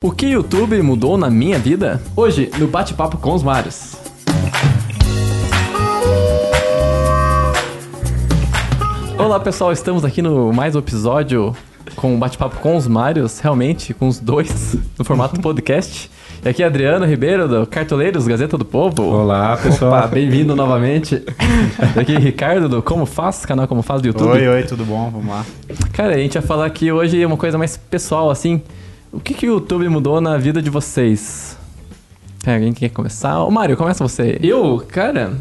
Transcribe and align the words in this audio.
O 0.00 0.12
que 0.12 0.26
YouTube 0.26 0.80
mudou 0.80 1.18
na 1.18 1.28
minha 1.28 1.58
vida? 1.58 2.00
Hoje, 2.14 2.48
no 2.56 2.68
Bate-Papo 2.68 3.18
com 3.18 3.34
os 3.34 3.42
Marios. 3.42 3.96
Olá 9.18 9.40
pessoal, 9.40 9.72
estamos 9.72 10.04
aqui 10.04 10.22
no 10.22 10.52
mais 10.52 10.76
um 10.76 10.78
episódio 10.78 11.52
com 11.96 12.14
o 12.14 12.16
Bate-Papo 12.16 12.60
com 12.60 12.76
os 12.76 12.86
Marios, 12.86 13.40
realmente, 13.40 13.92
com 13.92 14.06
os 14.06 14.20
dois, 14.20 14.76
no 14.96 15.04
formato 15.04 15.40
podcast. 15.42 16.08
E 16.44 16.48
aqui 16.48 16.62
é 16.62 16.66
Adriano 16.66 17.04
Ribeiro, 17.04 17.48
do 17.48 17.66
Cartoleiros 17.66 18.28
Gazeta 18.28 18.56
do 18.56 18.64
Povo. 18.64 19.02
Olá, 19.02 19.56
pessoal. 19.56 19.90
Opa, 19.90 20.06
bem-vindo 20.14 20.54
novamente. 20.54 21.24
E 21.96 21.98
aqui 21.98 22.16
Ricardo, 22.16 22.68
do 22.68 22.80
Como 22.80 23.04
Faz, 23.04 23.44
canal 23.44 23.66
Como 23.66 23.82
Faz 23.82 24.00
do 24.00 24.06
YouTube. 24.06 24.30
Oi, 24.30 24.46
oi, 24.46 24.62
tudo 24.62 24.84
bom? 24.84 25.10
Vamos 25.10 25.26
lá. 25.26 25.44
Cara, 25.92 26.14
a 26.14 26.18
gente 26.18 26.34
vai 26.34 26.42
falar 26.46 26.66
aqui 26.66 26.92
hoje 26.92 27.26
uma 27.26 27.36
coisa 27.36 27.58
mais 27.58 27.76
pessoal, 27.76 28.30
assim. 28.30 28.62
O 29.12 29.20
que, 29.20 29.34
que 29.34 29.46
o 29.46 29.54
YouTube 29.54 29.88
mudou 29.88 30.20
na 30.20 30.36
vida 30.36 30.60
de 30.60 30.70
vocês? 30.70 31.56
Tem 32.42 32.54
alguém 32.54 32.72
que 32.72 32.80
quer 32.80 32.90
começar? 32.90 33.42
Ô, 33.42 33.50
Mário, 33.50 33.76
começa 33.76 34.06
você. 34.06 34.38
Eu, 34.42 34.84
cara. 34.88 35.32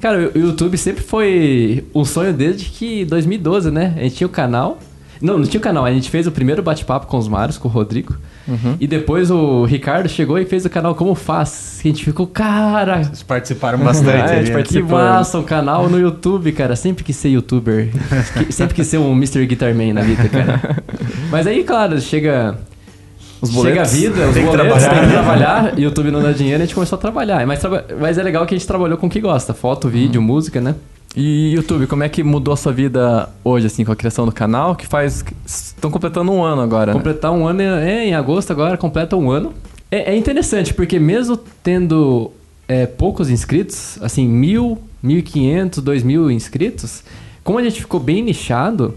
Cara, 0.00 0.30
o 0.34 0.38
YouTube 0.38 0.76
sempre 0.76 1.02
foi 1.02 1.84
um 1.94 2.04
sonho 2.04 2.32
desde 2.32 2.66
que 2.66 3.04
2012, 3.04 3.70
né? 3.70 3.94
A 3.96 4.02
gente 4.02 4.16
tinha 4.16 4.26
o 4.26 4.30
canal. 4.30 4.78
Não, 5.20 5.38
não 5.38 5.44
tinha 5.46 5.58
o 5.60 5.62
canal, 5.62 5.84
a 5.84 5.92
gente 5.92 6.10
fez 6.10 6.26
o 6.26 6.32
primeiro 6.32 6.62
bate-papo 6.62 7.06
com 7.06 7.16
os 7.16 7.28
Marios, 7.28 7.56
com 7.56 7.68
o 7.68 7.70
Rodrigo. 7.70 8.14
Uhum. 8.46 8.76
E 8.78 8.86
depois 8.86 9.30
o 9.30 9.64
Ricardo 9.64 10.08
chegou 10.08 10.38
e 10.38 10.44
fez 10.44 10.66
o 10.66 10.70
canal 10.70 10.94
Como 10.94 11.14
Faz. 11.14 11.78
Que 11.80 11.88
a 11.88 11.90
gente 11.92 12.04
ficou, 12.04 12.26
cara. 12.26 13.02
Vocês 13.04 13.22
participaram 13.22 13.78
bastante. 13.78 14.10
Ah, 14.10 14.24
a 14.36 14.44
gente 14.44 14.52
né? 14.52 14.62
que 14.62 14.82
massa, 14.82 15.38
um 15.38 15.42
canal 15.42 15.88
no 15.88 15.98
YouTube, 15.98 16.52
cara. 16.52 16.76
Sempre 16.76 17.02
quis 17.04 17.16
ser 17.16 17.30
youtuber. 17.30 17.88
Que- 18.46 18.52
Sempre 18.52 18.74
quis 18.74 18.86
ser 18.86 18.98
um 18.98 19.12
Mr. 19.12 19.46
Guitarman 19.46 19.94
na 19.94 20.02
vida, 20.02 20.28
cara. 20.28 20.60
Mas 21.30 21.46
aí, 21.46 21.64
claro, 21.64 21.98
chega. 22.00 22.58
Os 23.44 23.50
Chega 23.50 23.60
a 23.60 23.84
boletos. 23.84 23.92
vida, 23.92 24.26
os 24.28 24.34
Tem 24.34 24.44
que 24.44 24.50
boletos, 24.50 24.82
trabalhar. 24.82 24.90
tem 25.00 25.08
que 25.08 25.12
trabalhar, 25.14 25.78
YouTube 25.78 26.10
não 26.10 26.22
dá 26.22 26.32
dinheiro, 26.32 26.62
a 26.62 26.66
gente 26.66 26.74
começou 26.74 26.96
a 26.96 27.00
trabalhar. 27.00 27.46
Mas, 27.46 27.60
traba- 27.60 27.84
mas 28.00 28.18
é 28.18 28.22
legal 28.22 28.44
que 28.46 28.54
a 28.54 28.58
gente 28.58 28.66
trabalhou 28.66 28.98
com 28.98 29.06
o 29.06 29.10
que 29.10 29.20
gosta, 29.20 29.54
foto, 29.54 29.88
vídeo, 29.88 30.20
música, 30.20 30.60
né? 30.60 30.74
E 31.16 31.52
YouTube, 31.54 31.86
como 31.86 32.02
é 32.02 32.08
que 32.08 32.24
mudou 32.24 32.52
a 32.52 32.56
sua 32.56 32.72
vida 32.72 33.28
hoje, 33.44 33.66
assim, 33.68 33.84
com 33.84 33.92
a 33.92 33.96
criação 33.96 34.26
do 34.26 34.32
canal? 34.32 34.74
Que 34.74 34.84
faz. 34.86 35.24
Estão 35.46 35.88
completando 35.90 36.32
um 36.32 36.42
ano 36.42 36.60
agora, 36.60 36.86
né? 36.86 36.92
Completar 36.92 37.30
um 37.30 37.46
ano, 37.46 37.60
é, 37.62 38.06
em 38.06 38.14
agosto 38.14 38.50
agora, 38.50 38.76
completa 38.76 39.16
um 39.16 39.30
ano. 39.30 39.54
É, 39.92 40.12
é 40.12 40.16
interessante, 40.16 40.74
porque 40.74 40.98
mesmo 40.98 41.36
tendo 41.62 42.32
é, 42.66 42.84
poucos 42.86 43.30
inscritos, 43.30 43.96
assim, 44.02 44.26
mil, 44.26 44.78
mil 45.00 45.18
e 45.18 45.22
quinhentos, 45.22 45.80
dois 45.84 46.02
mil 46.02 46.28
inscritos, 46.32 47.04
como 47.44 47.58
a 47.60 47.62
gente 47.62 47.80
ficou 47.80 48.00
bem 48.00 48.20
nichado, 48.20 48.96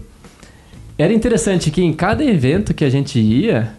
era 0.96 1.12
interessante 1.12 1.70
que 1.70 1.80
em 1.82 1.92
cada 1.92 2.24
evento 2.24 2.74
que 2.74 2.84
a 2.84 2.90
gente 2.90 3.20
ia, 3.20 3.74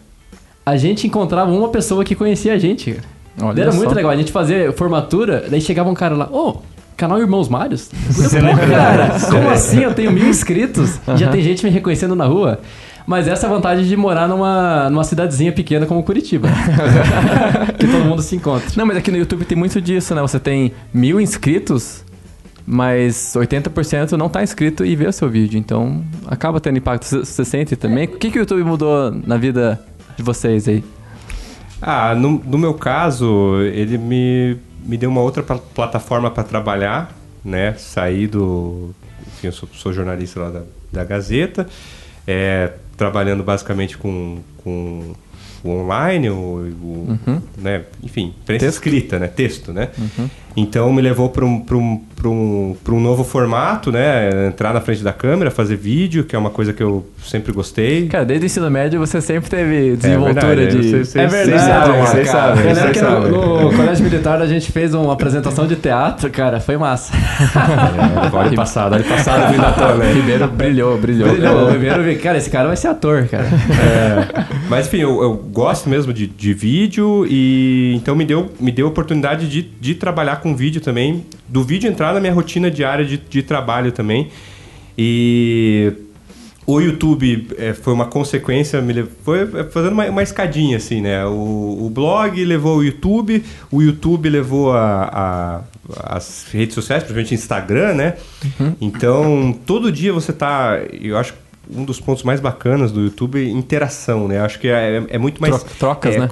a 0.70 0.78
gente 0.78 1.08
encontrava 1.08 1.52
uma 1.52 1.70
pessoa 1.70 2.04
que 2.04 2.16
conhecia 2.16 2.54
a 2.54 2.58
gente. 2.58 2.98
Olha 3.42 3.62
Era 3.62 3.72
só. 3.72 3.78
muito 3.78 3.94
legal. 3.96 4.12
A 4.12 4.16
gente 4.16 4.32
fazia 4.32 4.72
formatura, 4.72 5.46
daí 5.50 5.62
chegava 5.62 5.90
um 5.90 5.94
cara 5.94 6.16
lá, 6.16 6.30
ô, 6.32 6.58
canal 6.98 7.20
Irmãos 7.20 7.48
Você 8.10 8.40
Pô, 8.42 8.48
cara, 8.58 9.18
como 9.30 9.50
assim? 9.50 9.80
Eu 9.82 9.94
tenho 9.94 10.12
mil 10.12 10.28
inscritos 10.28 11.00
e 11.08 11.18
já 11.18 11.30
tem 11.30 11.42
gente 11.42 11.64
me 11.64 11.70
reconhecendo 11.72 12.16
na 12.16 12.26
rua. 12.26 12.60
Mas 13.08 13.28
essa 13.28 13.48
é 13.48 13.50
a 13.50 13.54
vantagem 13.54 13.86
de 13.86 13.98
morar 13.98 14.28
numa, 14.28 14.88
numa 14.90 15.04
cidadezinha 15.04 15.52
pequena 15.52 15.86
como 15.88 16.04
Curitiba. 16.04 16.48
que 17.80 17.88
todo 17.88 18.06
mundo 18.06 18.22
se 18.22 18.36
encontra. 18.36 18.68
Não, 18.76 18.86
mas 18.86 18.98
aqui 18.98 19.10
no 19.10 19.18
YouTube 19.18 19.46
tem 19.46 19.58
muito 19.58 19.82
disso, 19.82 20.14
né? 20.14 20.22
Você 20.22 20.40
tem 20.40 20.74
mil 20.94 21.20
inscritos, 21.20 22.04
mas 22.68 23.34
80% 23.36 24.12
não 24.12 24.30
tá 24.30 24.44
inscrito 24.44 24.86
e 24.86 24.96
vê 24.96 25.08
o 25.08 25.12
seu 25.12 25.28
vídeo. 25.28 25.58
Então, 25.58 26.04
acaba 26.28 26.60
tendo 26.60 26.78
impacto. 26.78 27.04
Você- 27.06 27.26
Você 27.26 27.44
sente 27.46 27.76
também? 27.76 28.06
O 28.06 28.10
que, 28.10 28.30
que 28.30 28.38
o 28.38 28.42
YouTube 28.42 28.64
mudou 28.64 29.12
na 29.26 29.38
vida 29.38 29.82
de 30.20 30.24
vocês 30.24 30.68
aí? 30.68 30.84
Ah, 31.82 32.14
no, 32.14 32.32
no 32.46 32.58
meu 32.58 32.74
caso, 32.74 33.62
ele 33.74 33.98
me, 33.98 34.58
me 34.86 34.98
deu 34.98 35.10
uma 35.10 35.22
outra 35.22 35.42
pla- 35.42 35.58
plataforma 35.74 36.30
para 36.30 36.44
trabalhar, 36.44 37.16
né? 37.44 37.74
Saí 37.78 38.28
do. 38.28 38.90
Enfim, 39.28 39.48
eu 39.48 39.54
sou, 39.54 39.70
sou 39.74 39.94
jornalista 39.94 40.42
lá 40.42 40.50
da, 40.50 40.62
da 40.92 41.04
Gazeta, 41.06 41.68
é, 42.28 42.74
trabalhando 42.98 43.44
basicamente 43.44 43.98
com, 43.98 44.40
com 44.58 45.14
o 45.64 45.70
online, 45.70 46.30
o, 46.30 46.36
o- 46.36 47.18
né? 47.58 47.84
enfim, 48.04 48.34
imprensa 48.42 48.66
escrita, 48.66 49.18
né? 49.18 49.28
Texto, 49.30 49.72
né? 49.72 49.88
Então 50.58 50.92
me 50.92 51.02
levou 51.02 51.30
para 51.30 51.46
um, 51.46 51.62
pra 51.62 51.78
um, 51.78 52.04
pra 52.20 52.30
um, 52.30 52.76
pra 52.84 52.94
um 52.94 53.00
novo 53.00 53.24
formato, 53.24 53.92
né? 53.92 54.48
Entrar 54.50 54.74
na 54.74 54.82
frente 54.82 55.02
da 55.04 55.14
câmera, 55.14 55.50
fazer 55.50 55.78
vídeo, 55.78 56.26
que 56.26 56.36
é 56.36 56.40
uma 56.40 56.50
coisa 56.50 56.74
que 56.74 56.84
eu 56.84 57.06
sempre 57.26 57.54
gostei. 57.54 58.08
Cara, 58.08 58.26
desde 58.26 58.46
o 58.46 58.48
ensino 58.48 58.70
médio 58.70 59.00
você 59.00 59.22
sempre 59.22 59.50
teve 59.50 59.96
desenvoltura 59.96 60.56
verdade, 60.56 60.82
de. 60.82 60.90
vocês- 60.90 61.16
É 61.16 61.28
verdade, 61.28 61.92
vocês 62.02 62.28
sabem, 62.28 62.74
vocês 62.76 62.92
que 62.92 63.02
no, 63.02 63.62
no 63.72 63.76
colégio 63.76 64.04
militar 64.04 64.42
a 64.42 64.46
gente 64.48 64.72
fez 64.72 64.94
uma 64.94 65.14
apresentação 65.14 65.66
de 65.66 65.76
teatro, 65.78 66.30
cara, 66.30 66.60
foi 66.60 66.78
massa. 66.78 67.14
É, 67.16 68.36
olha 68.36 68.54
passado, 68.56 68.94
olha 68.94 69.04
passado 69.04 69.54
do 69.54 69.58
Natan, 69.62 69.96
né? 69.96 70.12
Ribeiro 70.14 70.48
brilhou, 70.48 70.98
brilhou. 70.98 71.30
Brilhou. 71.30 71.68
Primeiro 71.70 72.02
eu 72.02 72.04
vi, 72.04 72.16
cara, 72.18 72.38
esse 72.38 72.50
cara 72.50 72.68
vai 72.68 72.76
ser 72.78 72.90
ator, 72.90 73.28
cara. 73.28 73.46
É, 73.46 74.44
mas 74.70 74.88
enfim, 74.88 74.98
eu, 74.98 75.22
eu 75.22 75.34
gosto 75.36 75.90
mesmo 75.90 76.12
de, 76.14 76.28
de 76.28 76.54
vídeo 76.54 77.26
e 77.30 77.94
então 77.96 78.16
me 78.16 78.26
deu, 78.26 78.50
me 78.60 78.72
deu 78.72 78.88
a 78.88 78.90
oportunidade 78.90 79.48
de, 79.48 79.62
de 79.62 79.96
trabalhar 79.96 80.38
com 80.42 80.56
vídeo 80.56 80.82
também, 80.82 81.24
do 81.50 81.64
vídeo 81.64 81.90
entrar 81.90 82.14
na 82.14 82.20
minha 82.20 82.34
rotina 82.34 82.70
diária 82.72 83.04
de, 83.06 83.18
de 83.18 83.44
trabalho 83.44 83.92
também. 83.92 84.30
E 84.98 85.92
o 86.66 86.80
YouTube 86.80 87.48
é, 87.58 87.74
foi 87.74 87.94
uma 87.94 88.06
consequência, 88.06 88.82
me 88.82 88.94
lev- 88.94 89.08
foi 89.24 89.48
fazendo 89.72 89.94
uma, 89.94 90.06
uma 90.08 90.22
escadinha 90.22 90.78
assim, 90.78 91.02
né? 91.02 91.26
O, 91.26 91.86
o 91.86 91.90
blog 91.90 92.44
levou 92.44 92.78
o 92.78 92.84
YouTube, 92.84 93.44
o 93.72 93.82
YouTube 93.82 94.30
levou 94.30 94.74
a, 94.74 95.10
a- 95.12 95.62
as 96.16 96.48
redes 96.52 96.76
sociais, 96.76 97.02
principalmente 97.04 97.34
Instagram, 97.34 97.94
né? 97.96 98.14
Então, 98.80 99.58
todo 99.66 99.92
dia 99.92 100.14
você 100.14 100.32
tá. 100.32 100.80
Eu 101.02 101.18
acho 101.18 101.34
um 101.72 101.84
dos 101.86 102.00
pontos 102.00 102.24
mais 102.24 102.40
bacanas 102.40 102.92
do 102.92 103.00
YouTube 103.02 103.40
é 103.40 103.50
interação, 103.50 104.28
né? 104.28 104.40
Acho 104.40 104.60
que 104.60 104.68
é, 104.68 105.04
é 105.10 105.18
muito 105.18 105.42
mais. 105.42 105.56
Tro- 105.64 105.70
trocas, 105.80 106.16
é, 106.16 106.20
né? 106.20 106.30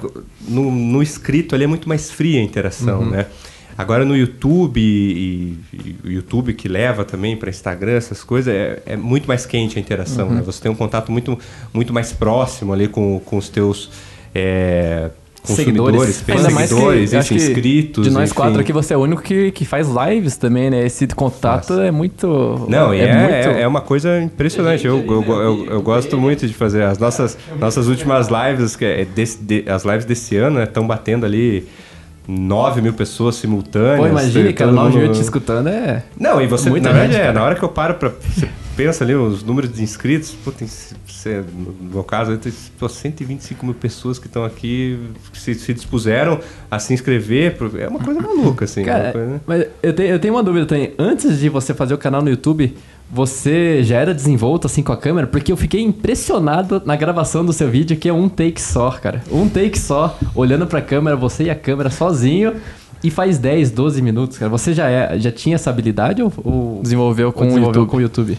No, 0.48 0.70
no 0.70 1.02
escrito 1.02 1.54
ali 1.54 1.64
é 1.64 1.66
muito 1.66 1.88
mais 1.88 2.10
fria 2.10 2.38
a 2.40 2.42
interação, 2.42 3.04
né? 3.10 3.26
Agora 3.78 4.04
no 4.04 4.16
YouTube 4.16 4.80
e, 4.80 5.56
o 6.04 6.10
YouTube 6.10 6.52
que 6.52 6.66
leva 6.66 7.04
também 7.04 7.36
para 7.36 7.48
Instagram, 7.48 7.92
essas 7.92 8.24
coisas, 8.24 8.52
é, 8.52 8.82
é 8.84 8.96
muito 8.96 9.28
mais 9.28 9.46
quente 9.46 9.78
a 9.78 9.80
interação, 9.80 10.28
né? 10.30 10.42
Você 10.44 10.60
tem 10.60 10.68
um 10.70 10.74
contato 10.74 11.12
muito, 11.12 11.38
muito 11.72 11.92
mais 11.94 12.12
próximo 12.12 12.72
ali 12.72 12.88
com, 12.88 13.20
com 13.24 13.36
os 13.36 13.48
teus 13.48 13.88
é, 14.34 15.10
consumidores, 15.46 16.24
Ainda 16.28 16.50
mais 16.50 16.68
que 16.70 16.74
seguidores, 16.74 17.12
eu 17.12 17.20
acho 17.20 17.34
enfim, 17.34 17.44
que 17.44 17.50
inscritos. 17.52 18.04
De 18.04 18.10
nós 18.12 18.30
enfim. 18.30 18.34
quatro 18.34 18.60
aqui, 18.60 18.72
você 18.72 18.94
é 18.94 18.96
o 18.96 19.00
único 19.00 19.22
que, 19.22 19.52
que 19.52 19.64
faz 19.64 19.86
lives 19.88 20.36
também, 20.36 20.70
né? 20.70 20.84
Esse 20.84 21.06
contato 21.06 21.68
Faço. 21.68 21.80
é 21.80 21.92
muito. 21.92 22.66
Não, 22.68 22.92
e 22.92 22.98
é, 23.00 23.14
muito. 23.16 23.32
é, 23.58 23.62
é 23.62 23.66
uma 23.68 23.80
coisa 23.80 24.20
impressionante. 24.20 24.84
Eu, 24.86 24.98
eu, 25.06 25.22
eu, 25.40 25.66
eu 25.66 25.82
gosto 25.82 26.18
muito 26.18 26.48
de 26.48 26.52
fazer 26.52 26.82
as 26.82 26.98
nossas, 26.98 27.38
nossas 27.60 27.86
últimas 27.86 28.28
lives, 28.28 28.74
que 28.74 28.84
é 28.84 29.04
desse- 29.04 29.38
de- 29.40 29.64
as 29.68 29.84
lives 29.84 30.04
desse 30.04 30.36
ano, 30.36 30.60
estão 30.60 30.84
batendo 30.86 31.24
ali 31.24 31.64
9 32.28 32.82
mil 32.82 32.92
pessoas 32.92 33.36
simultâneas. 33.36 33.98
Pô, 34.00 34.06
imagine, 34.06 34.44
todo 34.52 34.54
cara, 34.54 34.72
9 34.72 34.96
mil 34.98 35.06
mundo- 35.06 35.16
te 35.16 35.22
escutando 35.22 35.68
é. 35.68 36.04
Não, 36.20 36.40
e 36.42 36.46
você, 36.46 36.68
Muita 36.68 36.90
na 36.92 36.94
verdade, 36.98 37.16
é, 37.16 37.20
cara. 37.22 37.32
na 37.32 37.42
hora 37.42 37.54
que 37.54 37.62
eu 37.64 37.68
paro 37.70 37.94
pra. 37.94 38.10
Você 38.10 38.48
pensa 38.76 39.02
ali 39.02 39.14
os 39.14 39.42
números 39.42 39.72
de 39.72 39.82
inscritos, 39.82 40.36
pô, 40.44 40.52
tem, 40.52 40.68
você, 41.06 41.42
no 41.52 41.90
meu 41.90 42.04
caso, 42.04 42.36
tem 42.36 42.52
pô, 42.78 42.86
125 42.88 43.64
mil 43.64 43.74
pessoas 43.74 44.18
que 44.18 44.26
estão 44.26 44.44
aqui, 44.44 44.98
que 45.32 45.40
se, 45.40 45.54
se 45.54 45.72
dispuseram 45.72 46.38
a 46.70 46.78
se 46.78 46.92
inscrever. 46.92 47.56
pro- 47.56 47.80
É 47.80 47.88
uma 47.88 47.98
coisa 47.98 48.20
maluca, 48.20 48.66
assim. 48.66 48.82
é 48.82 48.84
Cara, 48.84 49.12
coisa- 49.12 49.40
mas 49.46 49.66
eu 49.82 49.92
tenho, 49.94 50.08
eu 50.10 50.18
tenho 50.18 50.34
uma 50.34 50.42
dúvida 50.42 50.66
também. 50.66 50.92
Antes 50.98 51.38
de 51.40 51.48
você 51.48 51.72
fazer 51.72 51.94
o 51.94 51.98
canal 51.98 52.20
no 52.22 52.28
YouTube, 52.28 52.76
você 53.10 53.82
já 53.82 53.96
era 53.96 54.14
desenvolto 54.14 54.66
assim 54.66 54.82
com 54.82 54.92
a 54.92 54.96
câmera? 54.96 55.26
Porque 55.26 55.50
eu 55.50 55.56
fiquei 55.56 55.80
impressionado 55.82 56.82
na 56.84 56.94
gravação 56.94 57.44
do 57.44 57.52
seu 57.52 57.70
vídeo, 57.70 57.96
que 57.96 58.08
é 58.08 58.12
um 58.12 58.28
take 58.28 58.60
só, 58.60 58.90
cara. 58.90 59.22
Um 59.30 59.48
take 59.48 59.78
só, 59.78 60.18
olhando 60.34 60.66
pra 60.66 60.82
câmera, 60.82 61.16
você 61.16 61.44
e 61.44 61.50
a 61.50 61.54
câmera 61.54 61.90
sozinho. 61.90 62.54
E 63.02 63.10
faz 63.10 63.38
10, 63.38 63.70
12 63.70 64.02
minutos, 64.02 64.38
cara. 64.38 64.50
Você 64.50 64.74
já, 64.74 64.90
é, 64.90 65.18
já 65.18 65.30
tinha 65.30 65.54
essa 65.54 65.70
habilidade 65.70 66.20
ou, 66.20 66.32
ou 66.44 66.82
Desenvolveu 66.82 67.32
com 67.32 67.40
ou 67.40 67.46
o 67.46 67.48
desenvolveu 67.48 67.82
YouTube. 67.82 67.90
com 67.90 67.96
o 67.96 68.00
YouTube? 68.00 68.38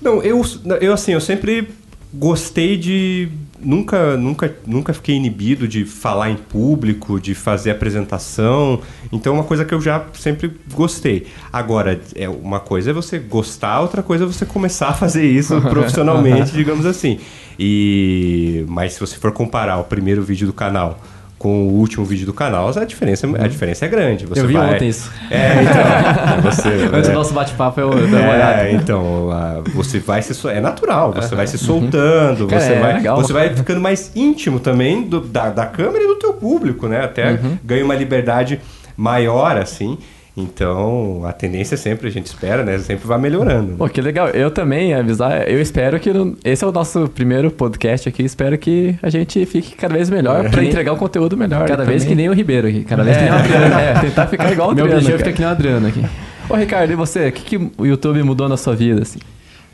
Não, 0.00 0.22
eu, 0.22 0.42
eu 0.80 0.92
assim, 0.92 1.12
eu 1.12 1.20
sempre 1.20 1.68
gostei 2.12 2.76
de. 2.76 3.28
Nunca, 3.60 4.16
nunca, 4.16 4.54
nunca 4.66 4.92
fiquei 4.92 5.14
inibido 5.14 5.68
de 5.68 5.84
falar 5.84 6.30
em 6.30 6.36
público, 6.36 7.20
de 7.20 7.34
fazer 7.34 7.70
apresentação. 7.70 8.80
Então 9.12 9.32
é 9.32 9.36
uma 9.36 9.44
coisa 9.44 9.64
que 9.64 9.72
eu 9.72 9.80
já 9.80 10.04
sempre 10.14 10.52
gostei. 10.74 11.26
Agora, 11.52 12.00
é 12.16 12.28
uma 12.28 12.58
coisa 12.58 12.90
é 12.90 12.92
você 12.92 13.18
gostar, 13.18 13.80
outra 13.80 14.02
coisa 14.02 14.24
é 14.24 14.26
você 14.26 14.44
começar 14.44 14.88
a 14.88 14.92
fazer 14.92 15.24
isso 15.24 15.60
profissionalmente, 15.70 16.52
digamos 16.52 16.84
assim. 16.84 17.18
E 17.58 18.64
mas 18.68 18.94
se 18.94 19.00
você 19.00 19.16
for 19.16 19.30
comparar 19.30 19.78
o 19.78 19.84
primeiro 19.84 20.22
vídeo 20.22 20.46
do 20.46 20.52
canal 20.52 21.00
com 21.44 21.68
o 21.68 21.72
último 21.74 22.06
vídeo 22.06 22.24
do 22.24 22.32
canal, 22.32 22.70
a 22.74 22.84
diferença, 22.86 23.26
a 23.38 23.46
diferença 23.46 23.84
é 23.84 23.88
grande. 23.88 24.24
Você 24.24 24.40
eu 24.40 24.46
vi 24.46 24.54
vai... 24.54 24.76
ontem 24.76 24.88
isso. 24.88 25.12
É, 25.30 25.62
então. 25.62 26.40
você, 26.50 26.68
Antes 26.90 27.10
é, 27.10 27.12
do 27.12 27.18
nosso 27.18 27.34
bate-papo 27.34 27.78
eu 27.82 27.90
dei 27.90 28.06
uma 28.06 28.30
olhada. 28.32 28.62
é, 28.62 28.72
então, 28.72 29.28
você 29.74 29.98
vai 29.98 30.22
se 30.22 30.48
é 30.48 30.58
natural, 30.58 31.12
você 31.12 31.34
vai 31.34 31.46
se 31.46 31.58
soltando, 31.58 32.46
Cara, 32.46 32.62
você 32.62 32.72
é 32.72 32.80
vai, 32.80 32.94
legal. 32.94 33.16
você 33.18 33.30
vai 33.34 33.54
ficando 33.54 33.78
mais 33.78 34.10
íntimo 34.16 34.58
também 34.58 35.02
do- 35.02 35.20
da, 35.20 35.50
da 35.50 35.66
câmera 35.66 36.02
e 36.02 36.06
do 36.06 36.14
teu 36.14 36.32
público, 36.32 36.88
né? 36.88 37.04
Até 37.04 37.38
ganha 37.62 37.84
uma 37.84 37.94
liberdade 37.94 38.58
maior 38.96 39.58
assim. 39.58 39.98
Então, 40.36 41.22
a 41.24 41.32
tendência 41.32 41.76
sempre 41.76 42.08
a 42.08 42.10
gente 42.10 42.26
espera, 42.26 42.64
né? 42.64 42.76
Sempre 42.78 43.06
vai 43.06 43.18
melhorando. 43.18 43.76
Pô, 43.76 43.88
que 43.88 44.00
legal. 44.00 44.28
Eu 44.30 44.50
também, 44.50 44.92
avisar, 44.92 45.48
eu 45.48 45.60
espero 45.62 46.00
que... 46.00 46.12
no- 46.12 46.36
Esse 46.44 46.64
é 46.64 46.66
o 46.66 46.72
nosso 46.72 47.08
primeiro 47.08 47.52
podcast 47.52 48.08
aqui, 48.08 48.24
espero 48.24 48.58
que 48.58 48.96
a 49.00 49.08
gente 49.10 49.46
fique 49.46 49.76
cada 49.76 49.94
vez 49.94 50.10
melhor 50.10 50.50
pra 50.50 50.64
entregar 50.64 50.92
um 50.92 50.96
conteúdo 50.96 51.36
melhor. 51.36 51.68
Cada 51.68 51.84
vez 51.84 52.04
que 52.04 52.16
nem 52.16 52.28
o 52.28 52.32
Ribeiro 52.32 52.66
aqui. 52.66 52.82
Cada 52.82 53.04
vez 53.04 53.16
que 53.16 53.22
nem 53.22 53.32
o 53.32 53.34
É, 53.36 53.38
Adriano. 53.38 53.74
é, 53.78 54.00
tentar 54.00 54.26
ficar 54.26 54.50
igual 54.52 54.70
o 54.70 54.74
Meu 54.74 54.84
Adriano, 54.86 55.02
objetivo 55.06 55.22
é 55.22 55.24
ficar 55.24 55.32
que 55.36 55.40
nem 55.40 55.48
o 55.48 55.52
Adriano 55.52 55.86
aqui. 55.86 56.04
Ô, 56.48 56.56
Ricardo, 56.56 56.92
e 56.92 56.96
você? 56.96 57.28
O 57.28 57.32
que, 57.32 57.56
que 57.56 57.70
o 57.78 57.86
YouTube 57.86 58.20
mudou 58.24 58.48
na 58.48 58.56
sua 58.56 58.74
vida, 58.74 59.02
assim? 59.02 59.20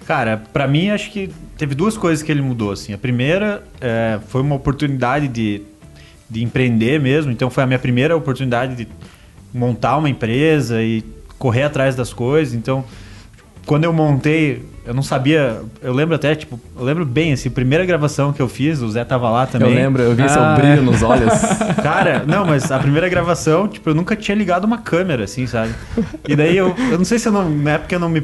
Cara, 0.06 0.42
pra 0.52 0.68
mim 0.68 0.90
acho 0.90 1.10
que 1.10 1.30
teve 1.56 1.74
duas 1.74 1.96
coisas 1.96 2.22
que 2.22 2.30
ele 2.30 2.42
mudou 2.42 2.72
assim. 2.72 2.92
A 2.92 2.98
primeira 2.98 3.62
é, 3.80 4.18
foi 4.28 4.42
uma 4.42 4.56
oportunidade 4.56 5.26
de, 5.26 5.62
de 6.28 6.42
empreender 6.44 7.00
mesmo. 7.00 7.32
Então 7.32 7.48
foi 7.48 7.64
a 7.64 7.66
minha 7.66 7.78
primeira 7.78 8.14
oportunidade 8.16 8.74
de 8.76 8.88
montar 9.52 9.97
uma 9.97 10.08
empresa 10.08 10.82
e 10.82 11.02
correr 11.38 11.64
atrás 11.64 11.94
das 11.97 12.12
coisas. 12.12 12.55
Então 12.55 12.85
quando 13.67 13.85
eu 13.85 13.93
montei, 13.93 14.64
eu 14.84 14.94
não 14.94 15.02
sabia. 15.02 15.60
Eu 15.82 15.92
lembro 15.92 16.14
até 16.14 16.34
tipo, 16.34 16.58
eu 16.76 16.82
lembro 16.84 17.04
bem 17.04 17.32
assim, 17.32 17.48
a 17.48 17.52
primeira 17.52 17.84
gravação 17.84 18.32
que 18.32 18.40
eu 18.40 18.48
fiz, 18.48 18.80
o 18.80 18.90
Zé 18.90 19.04
tava 19.04 19.28
lá 19.30 19.46
também. 19.46 19.68
Eu 19.68 19.74
lembro, 19.74 20.02
eu 20.02 20.14
vi 20.14 20.28
seu 20.28 20.42
Ah, 20.42 20.54
brilho 20.54 20.78
é. 20.78 20.80
nos 20.80 21.02
olhos. 21.02 21.32
Cara, 21.82 22.24
não, 22.26 22.46
mas 22.46 22.70
a 22.72 22.78
primeira 22.78 23.08
gravação, 23.08 23.68
tipo, 23.68 23.90
eu 23.90 23.94
nunca 23.94 24.16
tinha 24.16 24.34
ligado 24.34 24.64
uma 24.64 24.78
câmera, 24.78 25.24
assim, 25.24 25.46
sabe? 25.46 25.74
E 26.26 26.34
daí 26.34 26.56
eu, 26.56 26.74
eu 26.90 26.96
não 26.98 27.04
sei 27.04 27.18
se 27.18 27.28
eu 27.28 27.32
não, 27.32 27.48
na 27.48 27.72
época 27.72 27.94
eu 27.94 28.00
não 28.00 28.08
me, 28.08 28.20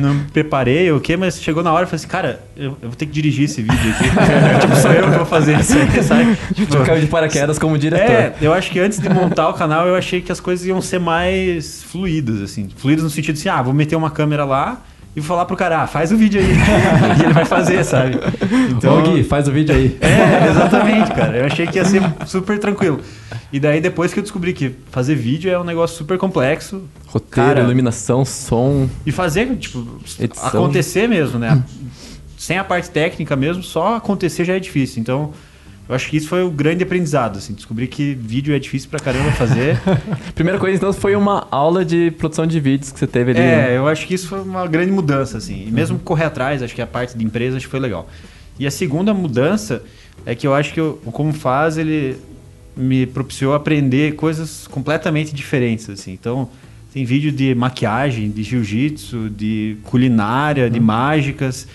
não 0.00 0.14
me 0.14 0.24
preparei 0.32 0.90
ou 0.90 0.98
o 0.98 1.00
quê, 1.00 1.16
mas 1.16 1.40
chegou 1.40 1.62
na 1.62 1.72
hora 1.72 1.84
e 1.84 1.86
falei 1.86 1.96
assim, 1.96 2.08
cara, 2.08 2.40
eu, 2.56 2.76
eu 2.82 2.88
vou 2.88 2.96
ter 2.96 3.06
que 3.06 3.12
dirigir 3.12 3.44
esse 3.44 3.60
vídeo 3.60 3.90
aqui. 3.90 4.04
tipo, 4.60 4.76
sou 4.76 4.92
eu 4.92 5.10
que 5.10 5.16
vou 5.16 5.26
fazer 5.26 5.58
isso 5.60 5.74
aí, 5.76 6.02
sabe? 6.02 6.36
Tipo, 6.54 6.84
Caiu 6.84 7.00
de 7.00 7.06
paraquedas 7.06 7.58
como 7.58 7.76
diretor. 7.76 8.10
é, 8.10 8.34
eu 8.40 8.52
acho 8.54 8.70
que 8.70 8.80
antes 8.80 8.98
de 8.98 9.08
montar 9.08 9.48
o 9.50 9.54
canal, 9.54 9.86
eu 9.86 9.94
achei 9.94 10.20
que 10.22 10.32
as 10.32 10.40
coisas 10.40 10.66
iam 10.66 10.80
ser 10.80 10.98
mais 10.98 11.82
fluídas, 11.82 12.40
assim. 12.40 12.68
Fluídas 12.76 13.04
no 13.04 13.10
sentido 13.10 13.36
assim, 13.36 13.48
ah, 13.48 13.60
vou 13.60 13.74
meter 13.74 13.94
uma 13.96 14.10
câmera 14.10 14.44
lá 14.44 14.82
e 15.18 15.22
falar 15.22 15.44
pro 15.46 15.56
cara, 15.56 15.82
ah, 15.82 15.86
faz 15.86 16.12
o 16.12 16.16
vídeo 16.16 16.40
aí. 16.40 16.46
e 17.18 17.24
ele 17.24 17.32
vai 17.32 17.44
fazer, 17.44 17.84
sabe? 17.84 18.18
Então, 18.70 19.02
Gui, 19.02 19.24
faz 19.24 19.48
o 19.48 19.52
vídeo 19.52 19.74
aí. 19.74 19.98
É, 20.00 20.48
exatamente, 20.48 21.12
cara. 21.12 21.36
Eu 21.36 21.46
achei 21.46 21.66
que 21.66 21.76
ia 21.76 21.84
ser 21.84 22.00
super 22.24 22.58
tranquilo. 22.58 23.00
E 23.52 23.58
daí, 23.58 23.80
depois 23.80 24.12
que 24.12 24.20
eu 24.20 24.22
descobri 24.22 24.52
que 24.52 24.76
fazer 24.90 25.16
vídeo 25.16 25.50
é 25.50 25.58
um 25.58 25.64
negócio 25.64 25.96
super 25.96 26.16
complexo. 26.18 26.84
Roteiro, 27.06 27.48
Cara, 27.48 27.60
iluminação, 27.62 28.24
som. 28.24 28.88
E 29.04 29.10
fazer, 29.10 29.56
tipo, 29.56 29.84
Edição. 30.20 30.46
acontecer 30.46 31.08
mesmo, 31.08 31.38
né? 31.38 31.60
Sem 32.36 32.56
a 32.56 32.62
parte 32.62 32.88
técnica 32.90 33.34
mesmo, 33.34 33.62
só 33.62 33.96
acontecer 33.96 34.44
já 34.44 34.54
é 34.54 34.60
difícil. 34.60 35.00
Então, 35.00 35.32
eu 35.88 35.94
acho 35.94 36.10
que 36.10 36.16
isso 36.18 36.28
foi 36.28 36.42
o 36.44 36.50
grande 36.50 36.82
aprendizado, 36.82 37.38
assim. 37.38 37.54
Descobrir 37.54 37.86
que 37.86 38.14
vídeo 38.14 38.54
é 38.54 38.58
difícil 38.58 38.90
pra 38.90 38.98
caramba 38.98 39.32
fazer. 39.32 39.80
Primeira 40.34 40.58
coisa, 40.58 40.76
então, 40.76 40.92
foi 40.92 41.16
uma 41.16 41.46
aula 41.50 41.84
de 41.84 42.10
produção 42.10 42.46
de 42.46 42.60
vídeos 42.60 42.92
que 42.92 42.98
você 42.98 43.06
teve 43.06 43.30
ali. 43.30 43.40
né? 43.40 43.72
É, 43.72 43.76
eu 43.78 43.88
acho 43.88 44.06
que 44.06 44.12
isso 44.12 44.28
foi 44.28 44.40
uma 44.40 44.66
grande 44.66 44.92
mudança, 44.92 45.38
assim. 45.38 45.66
E 45.66 45.70
mesmo 45.70 45.98
correr 45.98 46.24
atrás, 46.24 46.62
acho 46.62 46.74
que 46.74 46.82
a 46.82 46.86
parte 46.86 47.16
de 47.16 47.24
empresa 47.24 47.56
acho 47.56 47.66
que 47.66 47.70
foi 47.70 47.80
legal. 47.80 48.06
E 48.58 48.66
a 48.66 48.70
segunda 48.70 49.14
mudança 49.14 49.82
é 50.26 50.34
que 50.34 50.46
eu 50.46 50.54
acho 50.54 50.74
que 50.74 50.80
o 50.80 50.98
Como 51.10 51.32
Faz, 51.32 51.78
ele 51.78 52.16
me 52.76 53.06
propiciou 53.06 53.54
aprender 53.54 54.14
coisas 54.14 54.66
completamente 54.66 55.34
diferentes, 55.34 55.88
assim. 55.88 56.12
Então, 56.12 56.50
tem 56.92 57.04
vídeo 57.04 57.32
de 57.32 57.54
maquiagem, 57.54 58.30
de 58.30 58.42
jiu-jitsu, 58.42 59.30
de 59.30 59.76
culinária, 59.84 60.68
de 60.68 60.80
mágicas. 60.80 61.66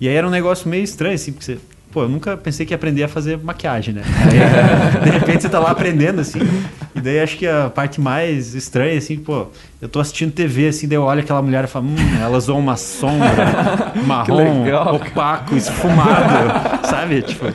E 0.00 0.08
aí 0.08 0.14
era 0.14 0.26
um 0.26 0.30
negócio 0.30 0.68
meio 0.68 0.84
estranho, 0.84 1.14
assim, 1.14 1.32
porque 1.32 1.44
você... 1.44 1.58
Pô, 1.92 2.04
eu 2.04 2.08
nunca 2.08 2.38
pensei 2.38 2.64
que 2.64 2.72
ia 2.72 2.76
aprender 2.76 3.04
a 3.04 3.08
fazer 3.08 3.38
maquiagem, 3.38 3.92
né? 3.92 4.02
Aí, 4.24 5.04
de 5.04 5.10
repente 5.10 5.42
você 5.42 5.48
tá 5.50 5.58
lá 5.58 5.70
aprendendo, 5.70 6.22
assim. 6.22 6.40
E 6.94 7.00
daí 7.00 7.20
acho 7.20 7.36
que 7.36 7.46
a 7.46 7.68
parte 7.68 8.00
mais 8.00 8.54
estranha, 8.54 8.96
assim, 8.96 9.18
pô, 9.18 9.48
eu 9.80 9.90
tô 9.90 10.00
assistindo 10.00 10.32
TV, 10.32 10.68
assim, 10.68 10.88
daí 10.88 10.96
eu 10.96 11.02
olho 11.02 11.20
aquela 11.20 11.42
mulher 11.42 11.64
e 11.64 11.66
falo, 11.66 11.86
hum, 11.86 11.96
ela 12.18 12.38
usou 12.38 12.58
uma 12.58 12.76
sombra 12.76 13.92
marrom, 14.06 14.64
legal, 14.64 14.96
opaco, 14.96 15.54
esfumado, 15.54 16.80
sabe? 16.88 17.20
Tipo, 17.20 17.46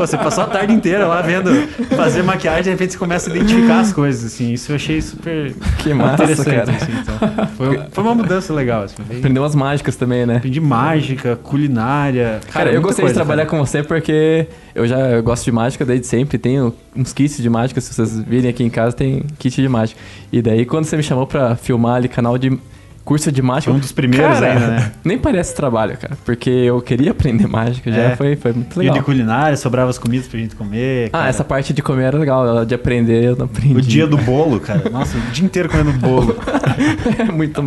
pô, 0.00 0.06
você 0.06 0.16
passou 0.16 0.44
a 0.44 0.46
tarde 0.46 0.72
inteira 0.72 1.06
lá 1.06 1.20
vendo 1.20 1.50
fazer 1.94 2.22
maquiagem, 2.22 2.64
de 2.64 2.70
repente 2.70 2.92
você 2.92 2.98
começa 2.98 3.30
a 3.30 3.36
identificar 3.36 3.80
as 3.80 3.92
coisas, 3.92 4.32
assim. 4.32 4.52
Isso 4.52 4.72
eu 4.72 4.76
achei 4.76 5.00
super 5.02 5.54
Que 5.82 5.92
massa, 5.92 6.24
interessante, 6.24 6.50
cara. 6.50 6.72
assim. 6.72 6.92
Então, 6.92 7.46
foi, 7.56 7.80
foi 7.90 8.04
uma 8.04 8.14
mudança 8.14 8.54
legal, 8.54 8.84
assim. 8.84 8.96
Aprendeu 9.18 9.42
umas 9.42 9.54
mágicas 9.54 9.96
também, 9.96 10.24
né? 10.24 10.36
Aprendi 10.36 10.60
mágica, 10.60 11.36
culinária. 11.36 12.40
Cara, 12.50 12.70
eu 12.70 12.74
muita 12.74 12.88
gostei 12.88 13.02
coisa, 13.02 13.12
de 13.12 13.18
trabalhar 13.18 13.44
cara. 13.44 13.58
com 13.58 13.66
você 13.66 13.82
porque 13.82 14.46
eu 14.74 14.86
já 14.86 14.98
eu 14.98 15.22
gosto 15.22 15.44
de 15.44 15.52
mágica 15.52 15.84
desde 15.84 16.06
sempre. 16.06 16.38
Tenho 16.38 16.74
uns 16.96 17.12
kits 17.12 17.36
de 17.36 17.50
mágica. 17.50 17.80
Se 17.80 17.92
vocês 17.92 18.18
virem 18.20 18.48
aqui 18.48 18.64
em 18.64 18.70
casa, 18.70 18.96
tem 18.96 19.24
kit 19.38 19.60
de 19.60 19.68
mágica. 19.68 20.00
E 20.32 20.40
daí, 20.40 20.64
quando 20.64 20.84
você 20.86 20.96
me 20.96 21.02
chamou 21.02 21.26
pra 21.26 21.56
filmar 21.56 21.96
ali 21.96 22.08
canal 22.08 22.38
de 22.38 22.58
curso 23.04 23.32
de 23.32 23.42
mágica. 23.42 23.70
Foi 23.70 23.74
um 23.76 23.80
dos 23.80 23.92
primeiros 23.92 24.28
cara, 24.38 24.52
ainda, 24.52 24.66
né? 24.68 24.92
Nem 25.04 25.18
parece 25.18 25.54
trabalho, 25.54 25.96
cara. 25.96 26.16
Porque 26.24 26.48
eu 26.50 26.80
queria 26.80 27.10
aprender 27.10 27.46
mágica 27.48 27.90
já. 27.90 28.02
É. 28.02 28.16
Foi, 28.16 28.36
foi 28.36 28.52
muito 28.52 28.76
E 28.76 28.78
legal. 28.80 28.94
de 28.98 29.02
culinária, 29.02 29.56
sobrava 29.56 29.90
as 29.90 29.98
comidas 29.98 30.28
pra 30.28 30.38
gente 30.38 30.54
comer. 30.54 31.08
Ah, 31.08 31.18
cara. 31.18 31.28
essa 31.28 31.42
parte 31.44 31.72
de 31.72 31.82
comer 31.82 32.04
era 32.04 32.18
legal. 32.18 32.64
De 32.64 32.74
aprender, 32.74 33.24
eu 33.24 33.36
não 33.36 33.46
aprendi. 33.46 33.76
O 33.76 33.80
dia 33.82 34.06
do 34.06 34.16
bolo, 34.22 34.60
cara. 34.60 34.88
Nossa, 34.90 35.16
o 35.18 35.20
dia 35.32 35.44
inteiro 35.44 35.68
comendo 35.68 35.92
bolo. 35.92 36.36
é 37.18 37.24
muito, 37.32 37.62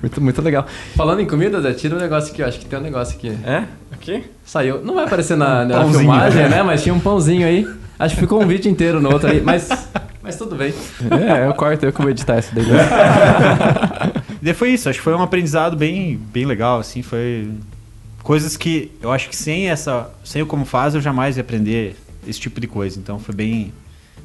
muito, 0.00 0.20
muito 0.20 0.42
legal. 0.42 0.66
Falando 0.94 1.20
em 1.20 1.26
comida, 1.26 1.60
Zé, 1.60 1.72
tira 1.72 1.96
um 1.96 1.98
negócio 1.98 2.32
aqui, 2.32 2.42
eu 2.42 2.46
acho 2.46 2.58
que 2.58 2.66
tem 2.66 2.78
um 2.78 2.82
negócio 2.82 3.16
aqui. 3.16 3.36
É? 3.44 3.64
Aqui? 3.92 4.24
Saiu. 4.44 4.80
Não 4.84 4.94
vai 4.94 5.04
aparecer 5.04 5.36
na, 5.36 5.64
na 5.64 5.74
Pãozinho. 5.80 5.98
filmagem, 6.00 6.48
né? 6.48 6.62
Mas 6.62 6.82
tinha 6.82 6.94
um 6.94 7.00
pãozinho 7.00 7.46
aí. 7.46 7.66
Acho 7.98 8.14
que 8.14 8.20
ficou 8.20 8.40
um 8.40 8.46
vídeo 8.46 8.70
inteiro 8.70 9.00
no 9.00 9.12
outro 9.12 9.28
aí, 9.28 9.40
mas, 9.40 9.68
mas 10.22 10.36
tudo 10.36 10.54
bem. 10.54 10.72
É, 11.10 11.46
eu 11.48 11.54
corto, 11.54 11.84
eu 11.84 11.92
que 11.92 12.00
vou 12.00 12.10
editar 12.10 12.38
isso 12.38 12.54
daí. 12.54 12.64
E 14.40 14.44
daí 14.44 14.54
foi 14.54 14.70
isso, 14.70 14.88
acho 14.88 14.98
que 14.98 15.04
foi 15.04 15.14
um 15.14 15.22
aprendizado 15.22 15.76
bem, 15.76 16.16
bem 16.32 16.44
legal, 16.44 16.78
assim, 16.78 17.02
foi 17.02 17.50
coisas 18.22 18.56
que 18.56 18.90
eu 19.00 19.10
acho 19.10 19.28
que 19.28 19.36
sem 19.36 19.68
essa, 19.68 20.10
sem 20.24 20.42
o 20.42 20.46
como 20.46 20.64
faz 20.64 20.94
eu 20.94 21.00
jamais 21.00 21.36
ia 21.36 21.40
aprender 21.40 21.96
esse 22.26 22.38
tipo 22.38 22.60
de 22.60 22.66
coisa, 22.66 22.98
então 22.98 23.18
foi 23.18 23.34
bem, 23.34 23.72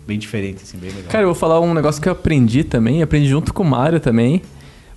bem 0.06 0.20
diferente, 0.20 0.64
assim, 0.64 0.78
bem 0.78 0.90
legal. 0.90 1.10
Cara, 1.10 1.24
eu 1.24 1.28
vou 1.28 1.36
falar 1.36 1.60
um 1.60 1.74
negócio 1.74 2.02
que 2.02 2.08
eu 2.08 2.14
aprendi 2.14 2.64
também, 2.64 3.02
aprendi 3.02 3.28
junto 3.28 3.54
com 3.54 3.64
o 3.64 3.66
Mário 3.66 4.00
também. 4.00 4.42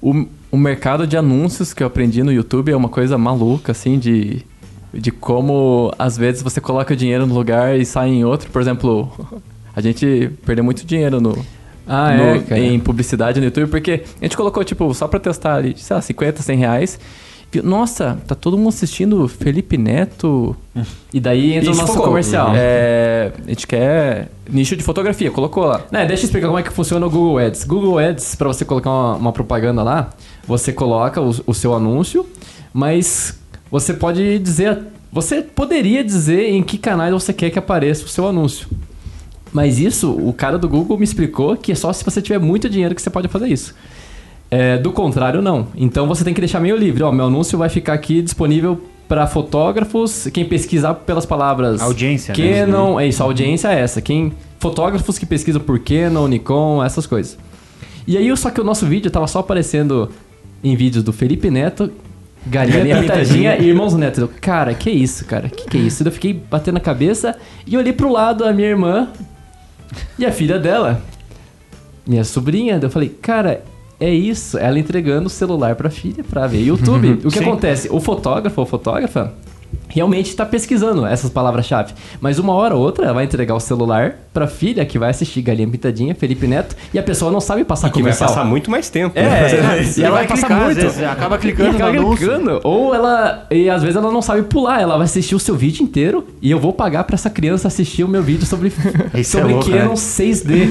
O, 0.02 0.26
o 0.50 0.56
mercado 0.56 1.06
de 1.06 1.16
anúncios 1.16 1.72
que 1.72 1.82
eu 1.82 1.86
aprendi 1.86 2.22
no 2.22 2.32
YouTube 2.32 2.70
é 2.70 2.76
uma 2.76 2.88
coisa 2.88 3.16
maluca, 3.16 3.72
assim, 3.72 3.98
de, 3.98 4.44
de 4.92 5.10
como 5.10 5.92
às 5.98 6.16
vezes 6.16 6.42
você 6.42 6.60
coloca 6.60 6.92
o 6.92 6.96
dinheiro 6.96 7.26
no 7.26 7.34
lugar 7.34 7.78
e 7.78 7.84
sai 7.84 8.08
em 8.08 8.24
outro. 8.24 8.50
Por 8.50 8.60
exemplo, 8.60 9.10
a 9.74 9.80
gente 9.80 10.30
perdeu 10.44 10.64
muito 10.64 10.84
dinheiro 10.84 11.20
no, 11.20 11.44
Ah, 11.86 12.12
no- 12.16 12.22
é, 12.36 12.38
cara. 12.40 12.60
em 12.60 12.78
publicidade 12.80 13.38
no 13.40 13.46
YouTube, 13.46 13.68
porque 13.70 14.02
a 14.20 14.24
gente 14.24 14.36
colocou, 14.36 14.64
tipo, 14.64 14.92
só 14.94 15.06
pra 15.06 15.20
testar 15.20 15.54
ali, 15.54 15.74
sei 15.76 15.94
lá, 15.96 16.02
50, 16.02 16.42
100 16.42 16.58
reais. 16.58 16.98
E, 17.54 17.62
Nossa, 17.62 18.18
tá 18.26 18.34
todo 18.34 18.58
mundo 18.58 18.68
assistindo 18.70 19.26
Felipe 19.28 19.78
Neto. 19.78 20.54
E 21.14 21.20
daí 21.20 21.54
entra 21.54 21.70
o 21.70 21.72
Isso 21.72 21.80
nosso 21.80 21.92
focou. 21.94 22.08
comercial. 22.08 22.52
É, 22.54 23.32
a 23.46 23.48
gente 23.48 23.66
quer 23.66 24.28
nicho 24.50 24.76
de 24.76 24.82
fotografia, 24.82 25.30
colocou 25.30 25.64
lá. 25.64 25.80
Né, 25.90 26.04
deixa 26.04 26.24
eu 26.24 26.26
explicar 26.26 26.48
como 26.48 26.58
é 26.58 26.62
que 26.62 26.70
funciona 26.72 27.06
o 27.06 27.08
Google 27.10 27.38
Ads. 27.38 27.64
Google 27.64 27.98
Ads, 27.98 28.34
para 28.34 28.48
você 28.48 28.64
colocar 28.64 28.90
uma, 28.90 29.14
uma 29.14 29.32
propaganda 29.32 29.82
lá, 29.82 30.10
você 30.46 30.72
coloca 30.72 31.20
o, 31.22 31.34
o 31.46 31.54
seu 31.54 31.72
anúncio, 31.72 32.26
mas 32.74 33.38
você 33.70 33.94
pode 33.94 34.38
dizer. 34.40 34.78
Você 35.12 35.40
poderia 35.40 36.04
dizer 36.04 36.50
em 36.50 36.62
que 36.62 36.76
canais 36.76 37.12
você 37.12 37.32
quer 37.32 37.48
que 37.50 37.58
apareça 37.58 38.04
o 38.04 38.08
seu 38.08 38.26
anúncio. 38.28 38.68
Mas 39.56 39.78
isso, 39.78 40.10
o 40.10 40.34
cara 40.34 40.58
do 40.58 40.68
Google 40.68 40.98
me 40.98 41.04
explicou 41.04 41.56
que 41.56 41.72
é 41.72 41.74
só 41.74 41.90
se 41.90 42.04
você 42.04 42.20
tiver 42.20 42.38
muito 42.38 42.68
dinheiro 42.68 42.94
que 42.94 43.00
você 43.00 43.08
pode 43.08 43.26
fazer 43.26 43.48
isso. 43.48 43.74
É, 44.50 44.76
do 44.76 44.92
contrário, 44.92 45.40
não. 45.40 45.68
Então 45.74 46.06
você 46.06 46.22
tem 46.22 46.34
que 46.34 46.42
deixar 46.42 46.60
meio 46.60 46.76
livre. 46.76 47.02
Ó, 47.02 47.10
meu 47.10 47.24
anúncio 47.24 47.56
vai 47.56 47.70
ficar 47.70 47.94
aqui 47.94 48.20
disponível 48.20 48.78
para 49.08 49.26
fotógrafos, 49.26 50.28
quem 50.30 50.44
pesquisar 50.44 50.92
pelas 50.92 51.24
palavras 51.24 51.80
Audiência, 51.80 52.34
né? 52.36 52.66
Canon, 52.66 53.00
é 53.00 53.06
isso, 53.06 53.22
a 53.22 53.24
audiência 53.24 53.68
é 53.68 53.80
essa. 53.80 54.02
Quem 54.02 54.34
fotógrafos 54.58 55.16
que 55.16 55.24
pesquisam 55.24 55.62
por 55.62 55.78
Canon, 55.78 56.28
Nikon, 56.28 56.84
essas 56.84 57.06
coisas. 57.06 57.38
E 58.06 58.18
aí 58.18 58.36
só 58.36 58.50
que 58.50 58.60
o 58.60 58.64
nosso 58.64 58.84
vídeo 58.84 59.10
tava 59.10 59.26
só 59.26 59.38
aparecendo 59.38 60.10
em 60.62 60.76
vídeos 60.76 61.02
do 61.02 61.14
Felipe 61.14 61.50
Neto, 61.50 61.90
Galinha, 62.46 63.02
Galinha 63.02 63.56
e 63.56 63.68
Irmãos 63.68 63.94
Neto. 63.94 64.20
Eu, 64.20 64.30
cara, 64.38 64.74
que 64.74 64.90
isso, 64.90 65.24
cara? 65.24 65.48
Que 65.48 65.66
que 65.66 65.78
é 65.78 65.80
isso? 65.80 66.06
Eu 66.06 66.12
fiquei 66.12 66.34
batendo 66.34 66.76
a 66.76 66.80
cabeça 66.80 67.34
e 67.66 67.74
olhei 67.74 67.94
pro 67.94 68.12
lado 68.12 68.44
a 68.44 68.52
minha 68.52 68.68
irmã 68.68 69.08
e 70.18 70.24
a 70.26 70.32
filha 70.32 70.58
dela, 70.58 71.02
minha 72.06 72.24
sobrinha. 72.24 72.78
Eu 72.80 72.90
falei, 72.90 73.08
cara, 73.08 73.62
é 73.98 74.10
isso. 74.10 74.58
Ela 74.58 74.78
entregando 74.78 75.26
o 75.26 75.30
celular 75.30 75.74
pra 75.74 75.90
filha 75.90 76.22
pra 76.22 76.46
ver 76.46 76.62
YouTube. 76.62 77.20
o 77.24 77.30
que 77.30 77.38
Sim. 77.38 77.44
acontece? 77.44 77.88
O 77.90 78.00
fotógrafo 78.00 78.60
ou 78.60 78.66
fotógrafa, 78.66 79.34
realmente 79.88 80.28
está 80.28 80.44
pesquisando 80.44 81.06
essas 81.06 81.30
palavras-chave. 81.30 81.94
Mas 82.20 82.38
uma 82.38 82.52
hora 82.52 82.74
ou 82.74 82.82
outra 82.82 83.04
ela 83.06 83.14
vai 83.14 83.24
entregar 83.24 83.54
o 83.54 83.60
celular 83.60 84.16
pra 84.32 84.46
filha 84.46 84.84
que 84.84 84.98
vai 84.98 85.10
assistir 85.10 85.40
Galinha 85.42 85.68
Pintadinha, 85.68 86.14
Felipe 86.14 86.46
Neto, 86.46 86.76
e 86.92 86.98
a 86.98 87.02
pessoa 87.02 87.30
não 87.30 87.40
sabe 87.40 87.64
passar 87.64 87.90
Que 87.90 88.02
vai 88.02 88.14
passar 88.14 88.44
muito 88.44 88.70
mais 88.70 88.90
tempo. 88.90 89.18
É, 89.18 89.22
né? 89.62 89.92
e 89.96 90.02
ela 90.02 90.16
vai 90.16 90.26
clicar, 90.26 90.52
às 90.52 90.64
muito. 90.64 90.80
vezes, 90.80 91.02
acaba 91.02 91.36
E 91.36 91.38
clicando 91.38 91.76
acaba 91.76 91.90
anúncio. 91.90 92.28
clicando. 92.28 92.60
Ou 92.64 92.94
ela. 92.94 93.46
E 93.50 93.70
às 93.70 93.82
vezes 93.82 93.96
ela 93.96 94.12
não 94.12 94.20
sabe 94.22 94.42
pular, 94.42 94.80
ela 94.80 94.96
vai 94.96 95.04
assistir 95.04 95.34
o 95.34 95.38
seu 95.38 95.54
vídeo 95.56 95.82
inteiro 95.82 96.26
e 96.42 96.50
eu 96.50 96.58
vou 96.58 96.72
pagar 96.72 97.04
pra 97.04 97.14
essa 97.14 97.30
criança 97.30 97.68
assistir 97.68 98.04
o 98.04 98.08
meu 98.08 98.22
vídeo 98.22 98.46
sobre, 98.46 98.68
Isso 99.14 99.36
é 99.38 99.40
sobre 99.40 99.52
louco, 99.54 99.70
Canon 99.70 99.88
né? 99.90 99.94
6D. 99.94 100.70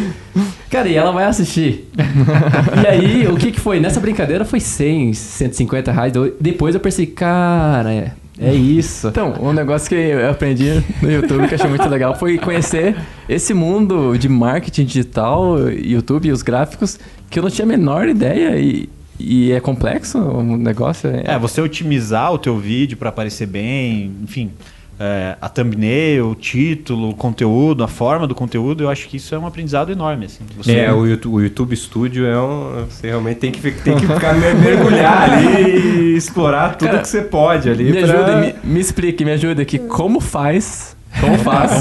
Cara, 0.70 0.88
e 0.88 0.96
ela 0.96 1.12
vai 1.12 1.26
assistir. 1.26 1.90
e 2.84 2.88
aí, 2.88 3.28
o 3.28 3.38
que 3.38 3.52
que 3.52 3.60
foi? 3.60 3.80
Nessa 3.80 4.00
brincadeira 4.00 4.44
foi 4.46 4.60
100, 4.60 5.14
150 5.14 5.92
reais. 5.92 6.14
Depois 6.40 6.76
eu 6.76 6.82
pensei, 6.82 7.06
cara, 7.06 7.94
é, 7.94 8.12
é 8.40 8.54
isso. 8.54 9.08
Então, 9.08 9.34
um 9.42 9.54
negócio 9.54 9.88
que 9.88 9.96
eu 9.96 10.30
aprendi 10.30 10.84
no 11.02 11.12
YouTube 11.12 11.48
que 11.48 11.54
eu 11.54 11.58
achei 11.58 11.70
muito 11.70 11.88
legal 11.88 12.16
foi 12.16 12.38
conhecer 12.38 12.96
esse 13.30 13.54
mundo 13.54 14.18
de 14.18 14.28
marketing 14.28 14.86
digital, 14.86 15.70
YouTube 15.70 16.28
e 16.28 16.32
os 16.32 16.42
gráficos, 16.42 17.00
que 17.30 17.40
eu 17.40 17.44
não 17.44 17.50
tinha 17.50 17.66
a 17.66 17.68
menor 17.68 18.08
ideia 18.08 18.58
e, 18.58 18.90
e 19.20 19.52
é 19.52 19.60
complexo 19.60 20.18
o 20.20 20.58
negócio. 20.58 21.10
É, 21.10 21.38
você 21.40 21.62
otimizar 21.62 22.34
o 22.34 22.38
teu 22.38 22.58
vídeo 22.58 22.98
para 22.98 23.10
aparecer 23.10 23.48
bem, 23.48 24.12
enfim, 24.24 24.52
é, 25.00 25.36
a 25.42 25.50
thumbnail, 25.50 26.30
o 26.30 26.36
título, 26.36 27.10
o 27.10 27.14
conteúdo, 27.16 27.84
a 27.84 27.88
forma 27.88 28.26
do 28.26 28.34
conteúdo, 28.34 28.84
eu 28.84 28.90
acho 28.90 29.08
que 29.08 29.18
isso 29.18 29.36
é 29.36 29.38
um 29.40 29.46
aprendizado 29.46 29.92
enorme. 29.92 30.26
Assim. 30.26 30.44
Você- 30.58 30.72
É, 30.78 30.92
o 30.94 31.06
YouTube, 31.06 31.34
o 31.36 31.42
YouTube 31.42 31.76
Studio 31.76 32.26
é 32.26 32.40
um. 32.40 32.86
Você 32.90 33.08
realmente 33.08 33.38
tem 33.40 33.52
que, 33.52 33.60
tem 33.72 33.96
que 33.98 34.08
ficar 34.08 34.34
mer- 34.36 34.56
mergulhar 34.56 35.24
ali 35.32 36.14
e 36.14 36.16
explorar 36.16 36.76
tudo 36.78 36.90
Cara, 36.90 37.02
que 37.02 37.08
você 37.10 37.22
pode 37.22 37.70
ali. 37.70 37.84
Me 37.86 37.92
pra- 37.94 38.02
ajuda, 38.04 38.38
me, 38.38 38.56
me 38.64 38.80
explique, 38.80 39.26
me 39.26 39.32
ajuda 39.32 39.62
aqui, 39.62 39.78
como 39.80 40.20
faz, 40.22 40.96
como 41.20 41.38
faz, 41.40 41.72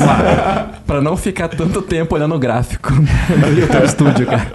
pra 0.86 1.00
não 1.00 1.16
ficar 1.16 1.48
tanto 1.48 1.82
tempo 1.82 2.14
olhando 2.14 2.34
o 2.34 2.38
gráfico 2.38 2.92
no 2.92 3.58
YouTube 3.60 3.88
Studio, 3.88 4.26
cara. 4.26 4.52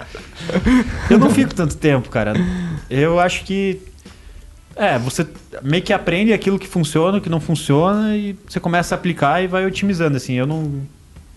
Eu 1.08 1.18
não 1.18 1.30
fico 1.30 1.54
tanto 1.54 1.76
tempo, 1.76 2.08
cara. 2.08 2.34
Eu 2.88 3.20
acho 3.20 3.44
que. 3.44 3.80
É, 4.80 4.98
você 4.98 5.26
meio 5.62 5.82
que 5.82 5.92
aprende 5.92 6.32
aquilo 6.32 6.58
que 6.58 6.66
funciona, 6.66 7.18
o 7.18 7.20
que 7.20 7.28
não 7.28 7.40
funciona, 7.40 8.16
e 8.16 8.34
você 8.48 8.58
começa 8.58 8.94
a 8.94 8.96
aplicar 8.96 9.42
e 9.42 9.46
vai 9.46 9.66
otimizando, 9.66 10.16
assim. 10.16 10.34
Eu 10.34 10.46
não, 10.46 10.72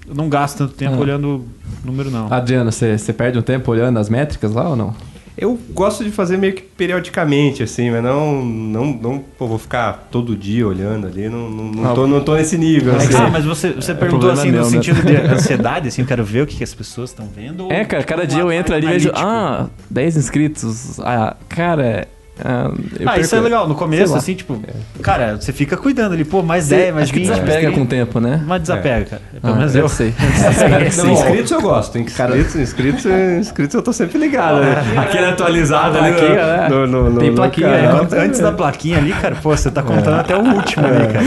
eu 0.07 0.15
não 0.15 0.29
gasto 0.29 0.59
tanto 0.59 0.73
tempo 0.75 0.95
Ah. 0.95 1.00
olhando 1.00 1.45
número, 1.83 2.09
não. 2.09 2.31
Adriano, 2.31 2.71
você 2.71 2.97
você 2.97 3.12
perde 3.12 3.38
um 3.38 3.41
tempo 3.41 3.69
olhando 3.71 4.00
as 4.00 4.07
métricas 4.09 4.53
lá 4.53 4.69
ou 4.69 4.75
não? 4.75 4.95
Eu 5.35 5.59
gosto 5.71 6.03
de 6.03 6.12
fazer 6.12 6.38
meio 6.38 6.53
que 6.53 6.62
periodicamente, 6.62 7.63
assim, 7.63 7.89
mas 7.89 8.03
não. 8.03 8.45
Não, 8.45 8.85
não 8.93 9.17
pô, 9.19 9.47
vou 9.47 9.57
ficar 9.57 10.07
todo 10.12 10.35
dia 10.38 10.65
olhando 10.67 11.07
ali. 11.07 11.27
Não, 11.27 11.50
não, 11.50 11.63
não, 11.71 11.91
Ah, 11.91 11.95
tô, 11.95 12.05
não 12.05 12.21
tô 12.23 12.35
nesse 12.35 12.55
nível. 12.55 12.95
Assim. 12.95 13.15
Ah, 13.15 13.29
mas 13.31 13.43
você, 13.43 13.71
você 13.71 13.95
perguntou 13.95 14.29
problema 14.29 14.41
assim 14.41 14.51
meu, 14.51 14.59
no 14.62 14.65
né? 14.67 14.71
sentido 14.71 15.01
de 15.03 15.15
ansiedade, 15.33 15.88
assim, 15.88 16.03
eu 16.03 16.07
quero 16.07 16.23
ver 16.23 16.43
o 16.43 16.47
que, 16.47 16.57
que 16.57 16.63
as 16.63 16.73
pessoas 16.75 17.09
estão 17.09 17.27
vendo. 17.35 17.69
É, 17.71 17.83
cara, 17.83 18.03
cada 18.03 18.23
um 18.23 18.27
dia 18.27 18.41
eu 18.41 18.51
entro 18.51 18.75
ali 18.75 18.85
e 18.85 18.89
vejo, 18.89 19.12
ah, 19.15 19.67
10 19.89 20.17
inscritos. 20.17 21.00
Ah, 21.00 21.35
cara, 21.50 22.07
ah, 22.43 22.71
ah, 23.05 23.19
isso 23.19 23.35
é 23.35 23.39
legal. 23.39 23.67
No 23.67 23.75
começo, 23.75 24.15
assim, 24.15 24.33
tipo, 24.33 24.59
cara, 25.01 25.35
você 25.39 25.53
fica 25.53 25.77
cuidando 25.77 26.13
ali, 26.13 26.23
pô, 26.25 26.41
mais 26.41 26.65
Você- 26.65 26.75
10, 26.75 26.93
mais 26.93 27.03
acho 27.03 27.13
que 27.13 27.19
20. 27.19 27.29
desapega 27.29 27.53
mais 27.63 27.75
com 27.75 27.81
o 27.83 27.85
30. 27.85 28.05
tempo, 28.05 28.19
né? 28.19 28.43
Mas 28.45 28.61
desapega, 28.61 29.05
cara. 29.05 29.21
Pelo 29.41 29.53
Ah, 29.53 29.57
menos 29.57 29.75
eu 29.75 29.81
eu. 29.81 29.89
sei. 29.89 30.13
Não, 30.97 31.11
inscritos 31.11 31.51
eu 31.51 31.61
gosto. 31.61 31.97
Inscritos, 31.99 32.55
inscritos, 32.55 33.05
inscritos 33.05 33.75
eu 33.75 33.81
tô 33.81 33.93
sempre 33.93 34.17
ligado. 34.17 34.61
Né? 34.61 34.75
Aquele 34.97 35.25
atualizado 35.25 35.97
ali 35.97 36.11
né? 36.11 36.67
no, 36.69 36.87
no, 36.87 37.09
no, 37.11 37.19
Tem 37.19 37.33
plaquinha, 37.35 37.67
canal. 37.69 38.07
É, 38.11 38.25
antes 38.25 38.39
da 38.39 38.51
plaquinha 38.51 38.97
ali, 38.97 39.11
cara, 39.13 39.35
pô, 39.35 39.55
você 39.55 39.69
tá 39.69 39.83
contando 39.83 40.19
até 40.19 40.35
o 40.35 40.41
último 40.41 40.85
ali, 40.87 41.07
cara. 41.13 41.25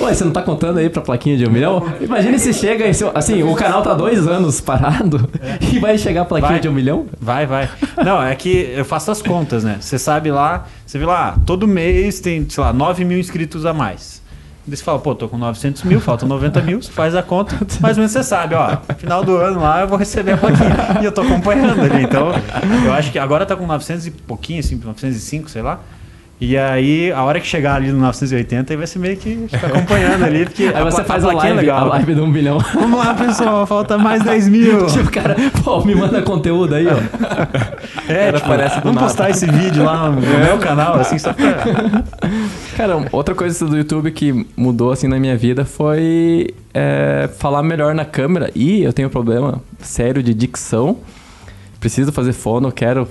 Ué, 0.00 0.14
você 0.14 0.24
não 0.24 0.32
tá 0.32 0.42
contando 0.42 0.78
aí 0.78 0.88
pra 0.88 1.02
plaquinha 1.02 1.36
de 1.36 1.46
um 1.46 1.50
milhão? 1.50 1.84
Imagina 2.00 2.38
se 2.38 2.52
chega 2.52 2.86
e 2.86 2.94
se, 2.94 3.04
assim, 3.14 3.42
o 3.42 3.54
canal 3.54 3.82
tá 3.82 3.94
dois 3.94 4.26
anos 4.26 4.60
parado 4.60 5.28
e 5.72 5.78
vai 5.78 5.96
chegar 5.98 6.22
a 6.22 6.24
plaquinha 6.24 6.52
Vai. 6.52 6.60
de 6.60 6.68
um 6.68 6.72
milhão? 6.72 7.06
Vai, 7.20 7.46
vai. 7.46 7.68
Não, 8.04 8.22
é 8.22 8.34
que 8.34 8.72
eu 8.76 8.84
faço 8.84 9.10
as 9.10 9.20
contas, 9.22 9.64
né? 9.64 9.76
Você 9.80 9.98
sabe 9.98 10.30
lá, 10.30 10.43
você 10.86 10.98
vê 10.98 11.06
lá, 11.06 11.36
todo 11.46 11.66
mês 11.66 12.20
tem, 12.20 12.48
sei 12.48 12.62
lá, 12.62 12.72
9 12.72 13.04
mil 13.04 13.18
inscritos 13.18 13.66
a 13.66 13.72
mais. 13.72 14.22
Daí 14.66 14.76
você 14.76 14.82
fala, 14.82 14.98
pô, 14.98 15.14
tô 15.14 15.28
com 15.28 15.36
900 15.36 15.82
mil, 15.82 16.00
faltam 16.00 16.26
90 16.26 16.62
mil, 16.62 16.80
você 16.80 16.90
faz 16.92 17.14
a 17.14 17.22
conta, 17.22 17.54
mais 17.80 17.98
ou 17.98 18.00
menos 18.00 18.12
você 18.12 18.22
sabe, 18.22 18.54
ó, 18.54 18.78
final 18.96 19.22
do 19.22 19.36
ano 19.36 19.60
lá 19.60 19.82
eu 19.82 19.88
vou 19.88 19.98
receber 19.98 20.32
a 20.32 20.36
plaquinha. 20.38 21.00
E 21.02 21.04
eu 21.04 21.12
tô 21.12 21.20
acompanhando 21.20 21.82
ali, 21.82 22.04
então 22.04 22.28
eu 22.84 22.92
acho 22.92 23.12
que 23.12 23.18
agora 23.18 23.44
tá 23.44 23.54
com 23.54 23.66
900 23.66 24.06
e 24.06 24.10
pouquinho, 24.10 24.60
assim, 24.60 24.80
905, 24.82 25.50
sei 25.50 25.60
lá. 25.60 25.80
E 26.40 26.58
aí, 26.58 27.10
a 27.12 27.22
hora 27.22 27.38
que 27.40 27.46
chegar 27.46 27.76
ali 27.76 27.90
no 27.92 27.98
980, 28.00 28.72
aí 28.72 28.76
vai 28.76 28.86
ser 28.86 28.98
meio 28.98 29.16
que 29.16 29.46
ficar 29.48 29.68
acompanhando 29.68 30.24
ali, 30.24 30.44
porque 30.44 30.64
Aí 30.74 30.82
você 30.84 30.96
pla- 30.96 31.04
faz 31.04 31.24
a 31.24 31.30
é 31.30 31.34
live, 31.34 31.52
a 31.52 31.60
legal. 31.60 31.88
live 31.88 32.14
de 32.14 32.20
um 32.20 32.26
milhão. 32.26 32.58
Vamos 32.74 32.98
lá, 32.98 33.14
pessoal, 33.14 33.66
falta 33.66 33.96
mais 33.96 34.22
10 34.22 34.48
mil. 34.48 34.86
Tipo, 34.92 35.10
cara, 35.10 35.36
pô, 35.62 35.82
me 35.84 35.94
manda 35.94 36.20
conteúdo 36.22 36.74
aí, 36.74 36.86
ó. 36.86 36.96
É, 38.06 38.26
Cara, 38.26 38.32
tipo, 38.36 38.48
parece 38.48 38.74
do 38.76 38.82
vamos 38.82 38.94
nada. 38.96 39.06
postar 39.06 39.30
esse 39.30 39.46
vídeo 39.46 39.82
lá 39.84 40.10
no 40.10 40.20
meu 40.20 40.58
canal, 40.58 40.96
assim, 40.96 41.18
só 41.18 41.32
pra... 41.32 42.02
Cara, 42.76 43.06
outra 43.12 43.34
coisa 43.34 43.66
do 43.66 43.76
YouTube 43.78 44.10
que 44.10 44.46
mudou 44.54 44.92
assim 44.92 45.08
na 45.08 45.18
minha 45.18 45.36
vida 45.38 45.64
foi 45.64 46.48
é, 46.74 47.30
falar 47.38 47.62
melhor 47.62 47.94
na 47.94 48.04
câmera. 48.04 48.50
E 48.54 48.82
eu 48.82 48.92
tenho 48.92 49.08
um 49.08 49.10
problema 49.10 49.62
sério 49.80 50.22
de 50.22 50.34
dicção. 50.34 50.98
Preciso 51.80 52.12
fazer 52.12 52.34
fono, 52.34 52.70
quero. 52.70 53.08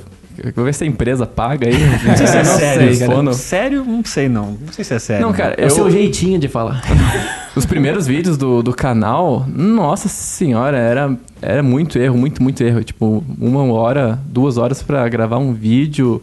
Vou 0.56 0.66
ver 0.66 0.74
se 0.74 0.84
a 0.84 0.88
empresa 0.88 1.26
paga 1.26 1.68
aí. 1.68 1.78
Não 2.06 2.18
sei 2.18 2.28
se 2.28 2.38
é 2.38 2.44
sério, 2.44 2.96
sei, 2.96 3.08
cara. 3.08 3.34
Sério, 3.34 3.86
não 3.86 4.04
sei 4.04 4.30
não. 4.30 4.58
Não 4.66 4.72
sei 4.72 4.84
se 4.84 4.94
é 4.94 5.00
sério. 5.00 5.26
Não, 5.26 5.34
cara, 5.34 5.56
É 5.58 5.64
o 5.64 5.66
eu, 5.66 5.70
seu 5.70 5.92
jeitinho 5.92 6.40
de 6.40 6.48
falar. 6.48 6.82
os 7.56 7.66
primeiros 7.66 8.08
vídeos 8.08 8.38
do, 8.38 8.64
do 8.64 8.74
canal, 8.74 9.46
nossa 9.48 10.08
senhora, 10.10 10.78
era, 10.78 11.16
era 11.42 11.62
muito 11.62 12.00
erro, 12.00 12.18
muito, 12.18 12.42
muito 12.42 12.64
erro. 12.64 12.84
Tipo, 12.84 13.24
uma 13.40 13.64
hora, 13.74 14.20
duas 14.26 14.58
horas 14.58 14.82
pra 14.82 15.08
gravar 15.08 15.38
um 15.38 15.54
vídeo. 15.54 16.22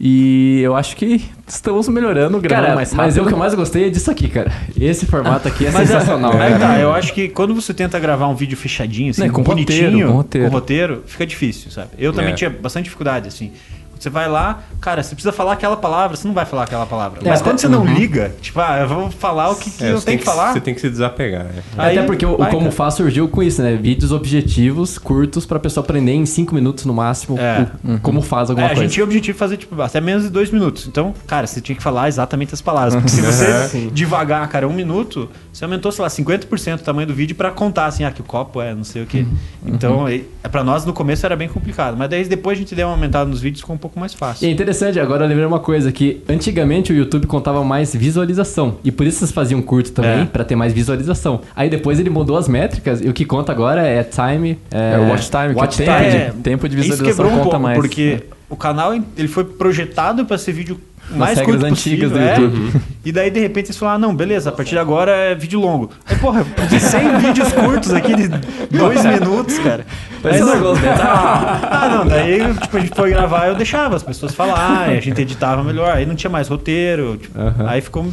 E 0.00 0.60
eu 0.62 0.76
acho 0.76 0.94
que 0.94 1.24
estamos 1.46 1.88
melhorando, 1.88 2.38
gravando 2.40 2.66
Cara, 2.66 2.76
mais 2.76 2.94
mas 2.94 3.16
rápido. 3.16 3.18
eu, 3.18 3.24
o 3.24 3.26
que 3.26 3.34
eu 3.34 3.38
mais 3.38 3.52
gostei 3.54 3.86
é 3.86 3.90
disso 3.90 4.08
aqui, 4.10 4.28
cara. 4.28 4.52
Esse 4.80 5.06
formato 5.06 5.48
aqui 5.48 5.66
é 5.66 5.72
Mas 5.72 5.88
sensacional. 5.88 6.34
É, 6.34 6.52
aí 6.52 6.58
tá, 6.58 6.78
eu 6.78 6.92
acho 6.92 7.12
que 7.12 7.28
quando 7.28 7.52
você 7.52 7.74
tenta 7.74 7.98
gravar 7.98 8.28
um 8.28 8.34
vídeo 8.36 8.56
fechadinho, 8.56 9.10
assim, 9.10 9.22
Né, 9.22 9.28
com 9.30 9.42
bonitinho, 9.42 9.86
roteiro, 9.88 10.06
com 10.08 10.14
roteiro. 10.14 10.46
com 10.48 10.52
roteiro, 10.54 11.02
fica 11.04 11.26
difícil, 11.26 11.72
sabe? 11.72 11.88
Eu 11.98 12.12
também 12.12 12.30
É. 12.30 12.34
tinha 12.34 12.48
bastante 12.50 12.84
dificuldade, 12.84 13.26
assim. 13.26 13.50
Você 13.98 14.08
vai 14.10 14.28
lá, 14.28 14.60
cara, 14.80 15.02
você 15.02 15.14
precisa 15.14 15.32
falar 15.32 15.52
aquela 15.54 15.76
palavra, 15.76 16.16
você 16.16 16.26
não 16.26 16.34
vai 16.34 16.44
falar 16.46 16.64
aquela 16.64 16.86
palavra. 16.86 17.20
É, 17.24 17.28
Mas 17.28 17.42
quando 17.42 17.58
você 17.58 17.68
não 17.68 17.84
liga, 17.84 18.32
tipo, 18.40 18.60
ah, 18.60 18.78
eu 18.80 18.88
vou 18.88 19.10
falar 19.10 19.50
o 19.50 19.56
que, 19.56 19.70
que 19.70 19.82
É, 19.84 19.88
eu 19.88 19.92
tenho 19.94 20.02
tem 20.02 20.18
que 20.18 20.24
falar. 20.24 20.52
Você 20.52 20.60
tem 20.60 20.74
que 20.74 20.80
se 20.80 20.88
desapegar. 20.88 21.46
é. 21.46 21.62
Aí, 21.76 21.98
Até 21.98 22.06
porque 22.06 22.24
o, 22.24 22.34
o 22.34 22.36
Como 22.36 22.58
cara. 22.60 22.70
Faz 22.72 22.94
surgiu 22.94 23.28
com 23.28 23.42
isso, 23.42 23.60
né? 23.62 23.74
Vídeos 23.76 24.12
objetivos, 24.12 24.98
curtos, 24.98 25.44
pra 25.46 25.58
pessoa 25.58 25.82
aprender 25.84 26.12
em 26.12 26.24
5 26.26 26.54
minutos 26.54 26.84
no 26.84 26.94
máximo 26.94 27.38
É. 27.38 27.66
o- 27.84 27.98
como 28.00 28.22
faz 28.22 28.48
É, 28.48 28.52
alguma 28.52 28.66
a 28.66 28.70
coisa. 28.70 28.82
gente 28.82 28.92
tinha 28.94 29.04
o 29.04 29.06
objetivo 29.06 29.32
de 29.34 29.38
fazer 29.38 29.56
tipo, 29.56 29.80
até 29.82 30.00
menos 30.00 30.22
de 30.24 30.30
dois 30.30 30.50
minutos. 30.50 30.86
Então, 30.86 31.12
cara, 31.26 31.46
você 31.46 31.60
tinha 31.60 31.74
que 31.76 31.82
falar 31.82 32.08
exatamente 32.08 32.54
as 32.54 32.60
palavras. 32.60 32.94
Porque 32.96 33.08
se 33.10 33.20
você 33.20 33.90
devagar, 33.92 34.46
cara, 34.48 34.66
um 34.68 34.72
minuto, 34.72 35.28
você 35.58 35.64
aumentou, 35.64 35.90
sei 35.90 36.02
lá, 36.02 36.08
50% 36.08 36.76
o 36.80 36.84
tamanho 36.84 37.06
do 37.08 37.14
vídeo 37.14 37.34
pra 37.34 37.50
contar, 37.50 37.86
assim, 37.86 38.04
ah, 38.04 38.10
que 38.12 38.20
o 38.20 38.24
copo 38.24 38.60
é 38.62 38.74
não 38.74 38.84
sei 38.84 39.02
o 39.02 39.06
quê. 39.06 39.26
Então, 39.66 40.08
e- 40.08 40.24
é, 40.42 40.48
pra 40.48 40.62
nós 40.62 40.84
no 40.84 40.92
começo 40.92 41.26
era 41.26 41.34
bem 41.34 41.48
complicado. 41.48 41.96
Mas 41.96 42.08
daí 42.08 42.24
depois 42.24 42.56
a 42.56 42.60
gente 42.60 42.74
deu 42.74 42.86
uma 42.86 42.94
aumentada 42.94 43.28
nos 43.28 43.40
vídeos, 43.40 43.60
ficou 43.60 43.74
um 43.74 43.78
pouco 43.78 43.98
mais 43.98 44.12
E 44.12 44.16
fácil. 44.16 44.46
é 44.46 44.50
interessante, 44.50 45.00
agora 45.00 45.24
eu 45.24 45.28
lembrei 45.28 45.46
uma 45.46 45.58
coisa, 45.60 45.90
que 45.90 46.22
antigamente 46.28 46.92
o 46.92 46.96
YouTube 46.96 47.26
contava 47.26 47.62
mais 47.64 47.94
visualização. 47.94 48.76
E 48.84 48.92
por 48.92 49.06
isso 49.06 49.18
vocês 49.18 49.32
faziam 49.32 49.60
curto 49.60 49.90
também, 49.92 50.20
É. 50.20 50.24
pra 50.24 50.44
ter 50.44 50.54
mais 50.54 50.72
visualização. 50.72 51.40
Aí 51.56 51.68
depois 51.68 51.98
ele 51.98 52.10
mudou 52.10 52.36
as 52.36 52.46
métricas 52.48 53.00
e 53.00 53.08
o 53.08 53.12
que 53.12 53.24
conta 53.24 53.50
agora 53.52 53.86
é 53.86 54.02
time. 54.04 54.58
É, 54.70 54.94
É 54.94 54.98
o 54.98 55.08
watch 55.08 55.30
time, 55.30 55.48
que 55.54 55.60
watch 55.60 55.76
tempo 55.76 55.90
time. 55.92 56.10
de- 56.10 56.16
É, 56.16 56.32
tempo 56.42 56.68
de 56.68 56.74
Isso 56.78 56.88
visualização 56.90 57.24
quebrou 57.24 57.26
um 57.32 57.44
conta 57.44 57.50
pouco, 57.50 57.60
mais. 57.62 57.78
porque 57.78 58.22
o 58.48 58.56
canal 58.56 58.94
ele 58.94 59.28
foi 59.28 59.44
projetado 59.44 60.24
pra 60.24 60.38
ser 60.38 60.52
vídeo 60.52 60.80
mais 61.10 61.38
regras 61.38 61.56
curto 61.56 61.72
antigas 61.72 62.10
possível, 62.10 62.10
do 62.10 62.18
é. 62.18 62.38
YouTube. 62.38 62.80
E 63.04 63.12
daí, 63.12 63.30
de 63.30 63.40
repente, 63.40 63.66
eles 63.66 63.78
falaram, 63.78 63.96
ah, 63.96 63.98
não, 64.08 64.14
beleza, 64.14 64.50
a 64.50 64.52
partir 64.52 64.72
de 64.72 64.78
agora 64.78 65.12
é 65.12 65.34
vídeo 65.34 65.60
longo. 65.60 65.90
Aí, 66.04 66.16
porra, 66.18 66.44
pedi 66.44 66.78
100 66.78 67.16
vídeos 67.18 67.52
curtos 67.52 67.94
aqui 67.94 68.14
de 68.14 68.28
dois 68.76 69.04
minutos, 69.04 69.58
cara. 69.58 69.86
Um 70.22 70.44
não, 70.44 70.74
ah, 71.02 71.88
não, 71.90 72.06
daí, 72.06 72.54
tipo, 72.54 72.76
a 72.76 72.80
gente 72.80 72.94
foi 72.94 73.10
gravar, 73.10 73.48
eu 73.48 73.54
deixava 73.54 73.96
as 73.96 74.02
pessoas 74.02 74.34
falarem, 74.34 74.98
a 74.98 75.00
gente 75.00 75.20
editava 75.20 75.62
melhor, 75.62 75.96
aí 75.96 76.04
não 76.04 76.14
tinha 76.14 76.30
mais 76.30 76.48
roteiro, 76.48 77.16
tipo, 77.16 77.38
aí 77.66 77.80
ficou 77.80 78.06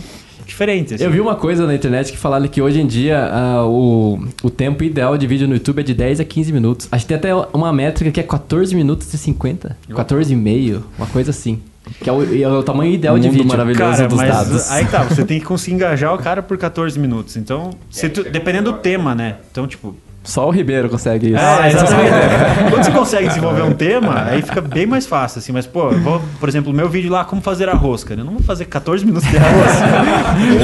diferente, 0.56 0.94
assim. 0.96 1.04
Eu 1.04 1.12
vi 1.12 1.20
uma 1.20 1.36
coisa 1.36 1.68
na 1.68 1.76
internet 1.76 2.12
que 2.12 2.18
falaram 2.18 2.48
que 2.48 2.62
hoje 2.62 2.80
em 2.80 2.88
dia 2.88 3.30
ah, 3.32 3.66
o, 3.66 4.20
o 4.42 4.50
tempo 4.50 4.84
ideal 4.84 5.18
de 5.18 5.28
vídeo 5.28 5.48
no 5.48 5.54
YouTube 5.56 5.80
é 5.80 5.84
de 5.84 5.94
10 5.94 6.22
a 6.22 6.26
15 6.26 6.54
minutos. 6.54 6.88
Acho 6.92 7.04
que 7.06 7.10
tem 7.10 7.18
até 7.18 7.48
uma 7.54 7.72
métrica 7.74 8.10
que 8.12 8.20
é 8.20 8.24
14 8.24 8.74
minutos 8.76 9.14
e 9.14 9.18
50. 9.18 9.78
14 9.94 10.32
e 10.34 10.36
meio, 10.36 10.84
uma 10.98 11.08
coisa 11.08 11.32
assim. 11.32 11.60
Que 12.02 12.10
é 12.10 12.14
o, 12.14 12.42
é 12.42 12.48
o 12.48 12.64
tamanho 12.64 12.92
ideal 12.94 13.20
de 13.20 13.30
vídeo. 13.30 13.46
maravilhoso. 13.46 13.92
Cara, 13.98 14.08
dos 14.08 14.18
mas 14.18 14.30
dados. 14.34 14.72
aí 14.72 14.86
tá, 14.86 15.04
você 15.04 15.24
tem 15.24 15.40
que 15.40 15.46
conseguir 15.46 15.76
engajar 15.76 16.14
o 16.16 16.18
cara 16.18 16.42
por 16.42 16.58
14 16.58 16.98
minutos. 16.98 17.38
Então, 17.38 17.72
se 17.92 18.10
tu- 18.10 18.24
dependendo 18.24 18.72
do 18.72 18.78
tema, 18.80 19.14
né? 19.14 19.36
Então, 19.52 19.68
tipo, 19.68 19.96
Só 20.24 20.48
o 20.48 20.52
Ribeiro 20.52 20.90
consegue 20.90 21.28
isso. 21.28 21.38
É, 21.38 21.70
exatamente. 21.70 22.10
Quando 23.06 23.10
você 23.10 23.18
consegue 23.18 23.28
desenvolver 23.28 23.62
um 23.62 23.72
tema, 23.72 24.24
aí 24.28 24.42
fica 24.42 24.62
bem 24.62 24.86
mais 24.88 25.06
fácil, 25.06 25.40
assim. 25.40 25.52
Mas, 25.52 25.66
pô, 25.68 25.90
vou, 25.90 26.22
por 26.40 26.50
exemplo, 26.50 26.72
o 26.72 26.76
meu 26.76 26.90
vídeo 26.90 27.12
lá, 27.12 27.24
como 27.24 27.42
fazer 27.42 27.70
arroz, 27.70 28.04
cara. 28.04 28.22
Eu 28.22 28.26
não 28.26 28.34
vou 28.34 28.42
fazer 28.42 28.66
14 28.66 29.06
minutos 29.06 29.30
de 29.30 29.38
arroz. 29.38 29.72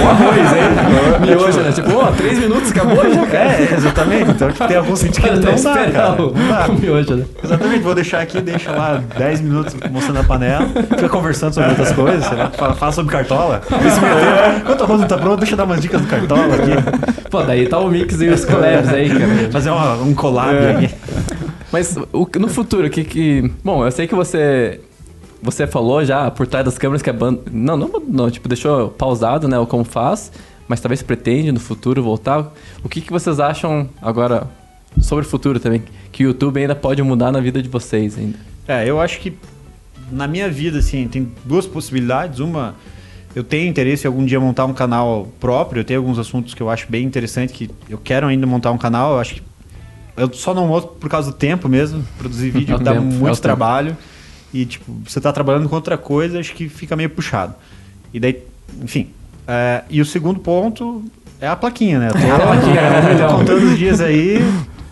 Ou 0.02 0.10
arroz, 0.10 0.38
hein? 0.38 1.22
Miojo, 1.22 1.60
né? 1.62 1.72
Tipo, 1.72 1.94
ó, 1.96 2.06
três 2.12 2.40
minutos, 2.40 2.72
acabou 2.72 2.96
já, 3.14 3.26
cara. 3.28 3.44
É, 3.52 3.74
exatamente. 3.76 4.32
Então, 4.32 4.52
tipo, 4.52 4.68
tem 4.68 4.78
alguns 4.78 5.02
vídeos 5.04 5.24
que 5.24 5.30
não 5.30 5.56
dá, 5.64 5.92
cara. 5.92 6.22
o, 6.22 6.34
Não 6.36 6.48
dá. 6.48 6.68
o 6.68 6.74
miojo, 6.80 7.16
né? 7.16 7.26
Exatamente, 7.44 7.80
vou 7.84 7.96
deixar 7.96 8.22
aqui, 8.22 8.42
deixa 8.42 8.72
lá 8.72 9.02
10 9.18 9.42
minutos 9.42 9.76
mostrando 9.92 10.20
a 10.20 10.24
panela, 10.24 10.68
fica 10.90 11.10
conversando 11.10 11.54
sobre 11.54 11.70
outras 11.70 11.92
coisas, 11.92 12.26
sei 12.26 12.38
lá, 12.38 12.50
fala, 12.52 12.74
fala 12.76 12.92
sobre 12.92 13.12
cartola. 13.12 13.62
Esse 13.86 14.00
meio 14.02 14.16
tempo, 14.16 14.58
enquanto 14.62 14.82
o 14.82 14.84
arroz 14.84 15.02
não 15.02 15.08
tá 15.08 15.18
pronto, 15.18 15.38
deixa 15.40 15.54
eu 15.54 15.58
dar 15.58 15.64
umas 15.66 15.82
dicas 15.82 16.02
do 16.02 16.08
cartola 16.08 16.56
aqui. 16.56 17.30
Pô, 17.30 17.42
daí 17.44 17.68
tá 17.68 17.80
o 17.80 17.88
mix 17.90 18.20
e 18.22 18.28
os 18.30 18.46
collabs 18.46 18.90
aí, 18.94 19.10
cara. 19.10 19.50
Fazer 19.52 19.70
uma- 19.70 19.96
um 19.96 20.14
collab 20.14 20.56
É. 20.56 20.72
aqui. 20.72 20.90
Mas 21.72 21.96
o- 22.12 22.28
no 22.40 22.48
futuro, 22.48 22.88
o 22.88 22.90
que 22.90 23.04
que... 23.04 23.52
Bom, 23.64 23.86
eu 23.86 23.92
sei 23.92 24.08
que 24.08 24.16
você... 24.16 24.82
Você 25.44 25.66
falou 25.66 26.06
já 26.06 26.30
por 26.30 26.46
trás 26.46 26.64
das 26.66 26.78
câmeras 26.78 27.02
que 27.02 27.10
a 27.10 27.14
banda... 27.14 27.42
Não, 27.52 27.76
não, 27.76 27.90
não, 28.08 28.30
tipo, 28.30 28.48
deixou 28.48 28.90
pausado, 28.90 29.48
né, 29.48 29.58
o 29.58 29.66
como 29.66 29.84
faz, 29.84 30.32
mas 30.68 30.80
talvez 30.80 31.02
pretende 31.02 31.52
no 31.52 31.60
futuro 31.60 32.04
voltar. 32.04 32.54
O 32.84 32.90
que 32.90 33.02
que 33.02 33.12
vocês 33.12 33.40
acham 33.40 33.90
agora 34.02 34.48
sobre 35.02 35.26
o 35.26 35.28
futuro 35.28 35.60
também? 35.60 35.82
Que 36.12 36.24
o 36.24 36.28
YouTube 36.28 36.60
ainda 36.60 36.76
pode 36.76 37.02
mudar 37.02 37.32
na 37.32 37.40
vida 37.40 37.62
de 37.62 37.70
vocês 37.70 38.18
ainda. 38.18 38.38
É, 38.68 38.88
eu 38.88 39.02
acho 39.02 39.20
que 39.20 39.34
na 40.12 40.28
minha 40.28 40.48
vida, 40.50 40.78
assim, 40.80 41.08
tem 41.08 41.32
duas 41.44 41.66
possibilidades. 41.66 42.40
Uma, 42.40 42.76
eu 43.34 43.44
tenho 43.44 43.68
interesse 43.68 44.06
em 44.06 44.10
algum 44.10 44.24
dia 44.24 44.40
montar 44.40 44.66
um 44.66 44.74
canal 44.74 45.28
próprio, 45.40 45.80
eu 45.80 45.84
tenho 45.86 46.02
alguns 46.02 46.20
assuntos 46.20 46.54
que 46.54 46.62
eu 46.62 46.70
acho 46.70 46.86
bem 46.90 47.04
interessante, 47.04 47.52
que 47.54 47.70
eu 47.90 47.98
quero 47.98 48.28
ainda 48.28 48.46
montar 48.46 48.72
um 48.72 48.78
canal, 48.78 49.14
eu 49.14 49.20
acho 49.20 49.36
que 49.36 49.42
eu 50.22 50.34
só 50.34 50.54
não 50.54 50.68
mostro 50.68 50.94
por 51.00 51.10
causa 51.10 51.32
do 51.32 51.38
tempo 51.38 51.68
mesmo, 51.70 52.04
produzir 52.18 52.50
vídeo 52.52 52.76
É 52.76 52.80
dá 52.80 52.94
tempo, 52.94 53.04
é 53.04 53.06
muito 53.06 53.22
tempo. 53.26 53.42
trabalho 53.42 53.98
e, 54.54 54.66
tipo, 54.66 54.92
você 55.06 55.20
tá 55.22 55.32
trabalhando 55.32 55.68
com 55.70 55.76
outra 55.76 55.98
coisa, 55.98 56.40
acho 56.40 56.54
que 56.54 56.68
fica 56.70 56.96
meio 56.96 57.10
puxado. 57.10 57.56
E 58.14 58.20
daí, 58.20 58.44
enfim. 58.82 59.10
é, 59.48 59.84
e 59.90 60.02
o 60.02 60.06
segundo 60.06 60.40
ponto 60.40 61.04
é 61.40 61.48
a 61.48 61.56
plaquinha, 61.56 62.00
né? 62.00 62.10
Tô, 62.14 62.18
A 62.18 62.40
plaquinha, 62.40 63.14
milhão. 63.14 63.38
contando 63.40 63.64
os 63.66 63.78
dias 63.78 64.02
aí 64.02 64.40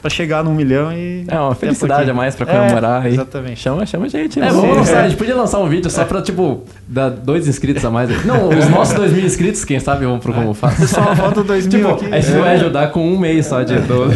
pra 0.01 0.09
chegar 0.09 0.43
num 0.43 0.53
milhão 0.53 0.91
e... 0.91 1.25
É 1.27 1.39
uma 1.39 1.53
felicidade 1.55 2.09
a 2.09 2.13
mais 2.13 2.35
pra 2.35 2.49
É, 2.51 2.55
comemorar 2.59 3.05
aí. 3.05 3.13
Exatamente. 3.13 3.59
Chama, 3.59 3.85
chama 3.85 4.05
a 4.05 4.09
gente. 4.09 4.39
É, 4.39 4.43
né? 4.43 4.49
vamos 4.51 4.77
lançar, 4.77 5.03
a 5.03 5.07
gente 5.09 5.17
podia 5.17 5.35
lançar 5.35 5.59
um 5.59 5.67
vídeo 5.67 5.89
só 5.89 6.05
pra, 6.05 6.21
tipo, 6.21 6.63
dar 6.87 7.09
dois 7.09 7.47
inscritos 7.47 7.83
a 7.83 7.89
mais. 7.89 8.25
Não, 8.25 8.49
os 8.49 8.67
nossos 8.71 8.93
dois 8.95 9.11
mil 9.13 9.25
inscritos, 9.25 9.63
quem 9.65 9.79
sabe, 9.79 10.05
vão 10.05 10.19
pro 10.19 10.33
Como 10.33 10.53
Faz. 10.53 10.89
Só 10.89 11.15
falta 11.15 11.43
dois 11.43 11.67
mil 11.67 11.79
Tipo, 11.79 12.05
aqui. 12.05 12.13
a 12.13 12.19
gente 12.19 12.37
vai 12.37 12.55
ajudar 12.55 12.91
com 12.91 13.05
um 13.05 13.17
mês 13.19 13.45
só 13.45 13.61
de 13.63 13.77
12. 13.79 14.15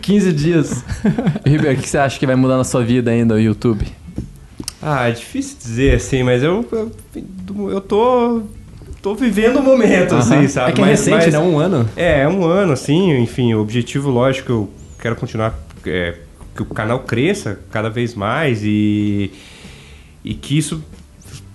15 0.00 0.32
dias. 0.34 0.84
Ribeiro, 1.46 1.78
o 1.78 1.82
que 1.82 1.88
você 1.88 1.98
acha 1.98 2.18
que 2.18 2.26
vai 2.26 2.36
mudar 2.36 2.56
na 2.56 2.64
sua 2.64 2.82
vida 2.84 3.10
ainda 3.10 3.34
o 3.34 3.38
YouTube? 3.40 3.86
Ah, 4.80 5.08
é 5.08 5.12
difícil 5.12 5.56
dizer 5.58 5.96
assim, 5.96 6.22
mas 6.22 6.42
eu, 6.42 6.64
eu, 6.70 6.92
eu 7.70 7.80
tô, 7.80 8.42
tô 9.08 9.14
vivendo 9.14 9.58
o 9.58 9.62
momento, 9.62 10.14
assim, 10.16 10.46
sabe? 10.48 10.70
É 10.70 10.74
que 10.74 10.80
é 10.80 10.84
Mas- 10.84 11.00
recente, 11.00 11.24
mas- 11.24 11.32
né? 11.32 11.38
Um 11.38 11.58
ano. 11.58 11.88
É, 11.96 12.20
é 12.22 12.28
um 12.28 12.44
ano, 12.44 12.72
assim, 12.72 13.16
enfim, 13.18 13.54
o 13.54 13.60
objetivo, 13.60 14.10
lógico, 14.10 14.50
eu 14.52 14.70
quero 15.00 15.16
continuar, 15.16 15.58
é, 15.86 16.14
que 16.54 16.62
o 16.62 16.66
canal 16.66 17.00
cresça 17.00 17.58
cada 17.70 17.88
vez 17.88 18.14
mais 18.14 18.60
e, 18.64 19.30
e 20.24 20.34
que 20.34 20.58
isso 20.58 20.82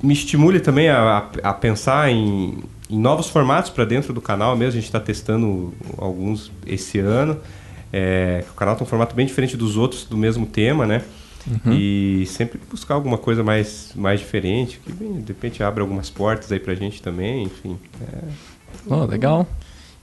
me 0.01 0.13
estimule 0.13 0.59
também 0.59 0.89
a, 0.89 1.29
a- 1.43 1.49
a 1.49 1.53
pensar 1.53 2.09
em, 2.09 2.57
em 2.89 2.97
novos 2.99 3.29
formatos 3.29 3.69
para 3.69 3.85
dentro 3.85 4.13
do 4.13 4.21
canal 4.21 4.55
mesmo. 4.55 4.71
A 4.71 4.75
gente 4.81 4.85
está 4.85 4.99
testando 4.99 5.73
alguns 5.97 6.51
esse 6.65 6.99
ano. 6.99 7.37
É, 7.91 8.43
o 8.51 8.53
canal 8.55 8.75
tem 8.75 8.83
um 8.85 8.89
formato 8.89 9.15
bem 9.15 9.25
diferente 9.25 9.55
dos 9.55 9.77
outros 9.77 10.05
do 10.05 10.17
mesmo 10.17 10.45
tema, 10.45 10.85
né? 10.85 11.03
E 11.71 12.25
sempre 12.27 12.59
buscar 12.69 12.95
alguma 12.95 13.17
coisa 13.17 13.43
mais, 13.43 13.91
mais 13.95 14.19
diferente, 14.19 14.79
que 14.83 14.91
de 14.91 15.27
repente 15.27 15.61
abre 15.63 15.81
algumas 15.81 16.09
portas 16.09 16.51
aí 16.51 16.59
pra 16.59 16.73
gente 16.75 17.01
também, 17.01 17.43
enfim. 17.43 17.77
é. 18.01 18.23
Oh, 18.87 19.05
legal. 19.05 19.47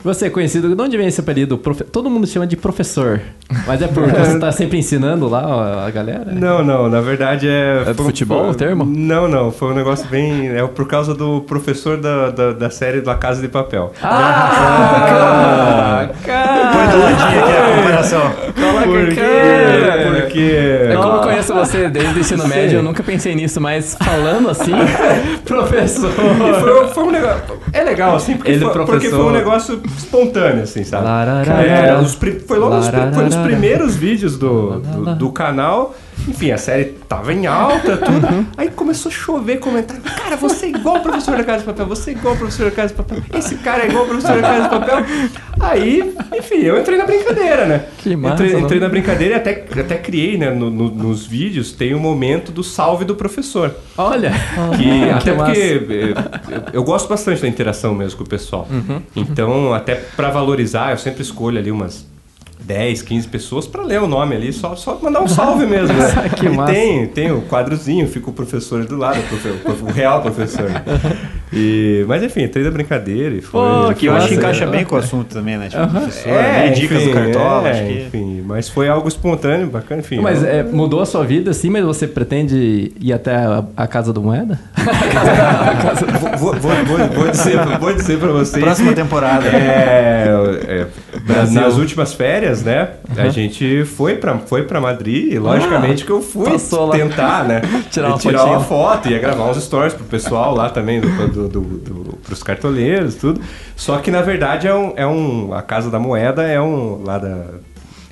Você 0.02 0.26
é 0.26 0.30
conhecido, 0.30 0.74
de 0.74 0.82
onde 0.82 0.96
vem 0.96 1.06
esse 1.08 1.20
apelido? 1.20 1.58
Profe- 1.58 1.84
Todo 1.84 2.08
mundo 2.08 2.26
chama 2.26 2.46
de 2.46 2.56
professor. 2.56 3.20
Mas 3.66 3.82
é 3.82 3.86
porque 3.86 4.10
você 4.10 4.36
tá 4.40 4.50
sempre 4.50 4.78
ensinando 4.78 5.28
lá 5.28 5.44
ó, 5.46 5.86
a 5.86 5.90
galera? 5.90 6.24
Não, 6.32 6.64
não, 6.64 6.88
na 6.88 7.02
verdade 7.02 7.46
é. 7.46 7.84
É 7.86 7.92
do 7.92 8.04
futebol 8.04 8.44
foi- 8.44 8.50
o 8.50 8.54
termo? 8.54 8.86
Não, 8.86 9.28
não, 9.28 9.52
foi 9.52 9.72
um 9.72 9.74
negócio 9.74 10.08
bem. 10.08 10.48
É 10.48 10.66
por 10.66 10.86
causa 10.88 11.14
do 11.14 11.42
professor 11.42 11.98
da, 11.98 12.30
da, 12.30 12.52
da 12.52 12.70
série 12.70 13.02
La 13.02 13.14
Casa 13.16 13.42
de 13.42 13.48
Papel. 13.48 13.92
Ah, 14.02 16.08
Põe 16.24 16.88
do 16.88 16.98
ladinho 17.02 17.44
aqui 17.44 17.56
a 17.56 17.76
comparação. 17.76 18.22
Porque. 18.84 19.20
Porque. 20.20 20.86
É 20.90 20.96
como 20.96 21.16
eu 21.16 21.20
conheço 21.20 21.52
você 21.54 21.88
desde 21.90 22.14
o 22.14 22.18
ensino 22.20 22.48
médio, 22.48 22.78
eu 22.78 22.82
nunca 22.82 23.02
pensei 23.02 23.34
nisso, 23.34 23.60
mas 23.60 23.96
falando 24.02 24.48
assim, 24.48 24.72
professor. 25.44 26.10
Foi, 26.10 26.88
foi 26.88 27.04
um 27.04 27.10
negócio. 27.10 27.60
É 27.72 27.82
legal, 27.84 28.16
assim, 28.16 28.36
porque, 28.36 28.52
Ele 28.52 28.64
foi, 28.64 28.72
professor. 28.72 29.00
porque 29.00 29.08
foi 29.10 29.24
um 29.24 29.30
negócio 29.30 29.80
espontâneo, 29.96 30.62
assim, 30.62 30.84
sabe? 30.84 31.04
Lararara. 31.04 31.66
É, 31.66 31.98
os 31.98 32.14
foi 32.46 32.58
logo 32.58 32.76
os, 32.76 32.86
foi 32.88 33.24
nos 33.24 33.36
primeiros 33.36 33.96
vídeos 33.96 34.36
do, 34.36 34.80
do, 34.80 35.14
do 35.16 35.32
canal. 35.32 35.94
Enfim, 36.30 36.50
a 36.52 36.58
série 36.58 36.84
tava 37.08 37.32
em 37.34 37.46
alta, 37.46 37.96
tudo. 37.96 38.46
Aí 38.56 38.70
começou 38.70 39.10
a 39.10 39.12
chover 39.14 39.58
comentário. 39.58 40.00
Cara, 40.02 40.36
você 40.36 40.66
é 40.66 40.68
igual 40.70 40.96
o 40.96 41.00
professor 41.00 41.36
da 41.36 41.44
Casa 41.44 41.58
de 41.58 41.64
Papel, 41.64 41.86
você 41.86 42.10
é 42.10 42.14
igual 42.14 42.34
o 42.34 42.38
professor 42.38 42.64
da 42.66 42.70
Casa 42.70 42.88
de 42.88 42.94
Papel, 42.94 43.18
esse 43.34 43.56
cara 43.56 43.82
é 43.82 43.88
igual 43.88 44.04
o 44.04 44.08
professor 44.08 44.40
da 44.40 44.42
Casa 44.48 44.62
de 44.62 44.68
Papel. 44.68 45.04
Aí, 45.60 46.14
enfim, 46.38 46.56
eu 46.62 46.80
entrei 46.80 46.96
na 46.98 47.04
brincadeira, 47.04 47.66
né? 47.66 47.84
Que 47.98 48.14
massa, 48.16 48.34
entrei, 48.34 48.52
não? 48.52 48.60
entrei 48.60 48.80
na 48.80 48.88
brincadeira 48.88 49.34
e 49.34 49.36
até, 49.36 49.64
até 49.80 49.96
criei, 49.98 50.38
né? 50.38 50.50
no- 50.50 50.70
no- 50.70 50.90
nos 50.90 51.26
vídeos 51.26 51.72
tem 51.72 51.94
o 51.94 52.00
momento 52.00 52.50
do 52.52 52.62
salve 52.64 53.04
do 53.04 53.14
professor. 53.14 53.74
Olha. 53.98 54.30
Que, 54.76 55.10
Ah, 55.10 55.16
até 55.16 55.30
que 55.32 55.36
porque 55.36 55.60
eh, 55.90 56.54
eu, 56.56 56.62
eu 56.74 56.84
gosto 56.84 57.08
bastante 57.08 57.42
da 57.42 57.48
interação 57.48 57.94
mesmo 57.94 58.18
com 58.18 58.24
o 58.24 58.28
pessoal. 58.28 58.66
Uhum. 58.70 59.02
Então, 59.16 59.74
até 59.74 59.94
pra 59.94 60.30
valorizar, 60.30 60.92
eu 60.92 60.96
sempre 60.98 61.22
escolho 61.22 61.58
ali 61.58 61.70
umas 61.70 62.06
10, 62.70 63.02
15 63.02 63.26
pessoas 63.26 63.66
pra 63.66 63.82
ler 63.82 64.00
o 64.00 64.06
nome 64.06 64.36
ali, 64.36 64.52
só, 64.52 64.76
só 64.76 64.96
mandar 65.02 65.20
um 65.22 65.26
salve 65.26 65.66
mesmo. 65.66 65.96
Né? 65.96 66.06
Que 66.38 66.46
e 66.46 66.48
massa. 66.50 66.72
tem, 66.72 67.06
tem 67.08 67.32
o 67.32 67.42
quadrozinho, 67.42 68.06
fica 68.06 68.30
o 68.30 68.32
professor 68.32 68.84
do 68.84 68.96
lado, 68.96 69.18
o, 69.18 69.22
profe- 69.24 69.82
o 69.82 69.86
real 69.86 70.22
professor. 70.22 70.70
E, 71.52 72.04
mas 72.06 72.22
enfim, 72.22 72.42
entrei 72.44 72.62
da 72.62 72.70
brincadeira 72.70 73.34
e 73.34 73.40
foi. 73.40 73.60
Pô, 73.60 73.86
foi 73.86 73.94
Que 73.96 74.06
eu 74.06 74.14
acho 74.14 74.28
que 74.28 74.34
encaixa 74.34 74.64
bem 74.66 74.84
com 74.84 74.94
o 74.94 74.98
assunto 75.00 75.34
também, 75.34 75.58
né? 75.58 75.68
Tipo, 75.68 75.84
professor, 75.88 76.28
É, 76.30 76.62
ali, 76.68 76.74
dicas 76.76 76.98
enfim, 77.02 77.08
do 77.08 77.12
cartola, 77.14 77.68
é, 77.68 77.70
acho 77.72 77.82
que... 77.86 78.02
enfim, 78.06 78.39
mas 78.50 78.68
foi 78.68 78.88
algo 78.88 79.08
espontâneo, 79.08 79.68
bacana, 79.68 80.00
enfim. 80.00 80.20
Mas 80.20 80.42
eu- 80.42 80.48
é, 80.48 80.62
mudou 80.62 81.00
a 81.00 81.06
sua 81.06 81.24
vida, 81.24 81.52
sim, 81.54 81.70
mas 81.70 81.84
você 81.84 82.06
pretende 82.06 82.92
ir 83.00 83.12
até 83.12 83.34
a, 83.36 83.64
a 83.76 83.86
Casa 83.86 84.12
do 84.12 84.20
Moeda? 84.20 84.58
vou, 86.38 86.52
vou, 86.54 86.72
vou, 86.84 87.08
vou 87.14 87.30
dizer, 87.30 87.58
vou 87.78 87.92
dizer 87.94 88.18
pra 88.18 88.28
vocês. 88.32 88.62
Próxima 88.62 88.92
temporada. 88.92 89.46
É, 89.48 90.26
é, 90.68 90.86
Brasil. 91.20 91.60
nas 91.60 91.76
últimas 91.76 92.12
férias, 92.14 92.62
né? 92.62 92.90
A 93.16 93.28
gente 93.28 93.84
foi 93.84 94.16
pra, 94.16 94.38
foi 94.38 94.62
pra 94.64 94.80
Madrid 94.80 95.32
e 95.32 95.38
logicamente 95.38 96.04
que 96.04 96.10
eu 96.10 96.20
fui 96.22 96.50
passou 96.50 96.86
lá. 96.86 96.96
tentar, 96.96 97.44
né? 97.44 97.60
Tirar 97.90 98.08
uma 98.08 98.18
tirar 98.18 98.44
uma 98.44 98.60
foto, 98.60 99.08
ia 99.08 99.18
gravar 99.18 99.44
uns 99.50 99.62
stories 99.62 99.94
pro 99.94 100.04
pessoal 100.04 100.54
lá 100.54 100.68
também, 100.70 101.00
do, 101.00 101.08
do, 101.28 101.48
do, 101.48 101.60
do- 101.60 102.16
pros 102.24 102.42
cartoleiros, 102.42 103.14
tudo. 103.14 103.40
Só 103.76 103.96
que 103.98 104.10
na 104.10 104.22
verdade 104.22 104.66
é 104.66 104.74
um, 104.74 104.92
é 104.96 105.06
um. 105.06 105.52
A 105.54 105.62
Casa 105.62 105.90
da 105.90 105.98
Moeda 105.98 106.42
é 106.42 106.60
um. 106.60 107.02
lá 107.04 107.18
da. 107.18 107.44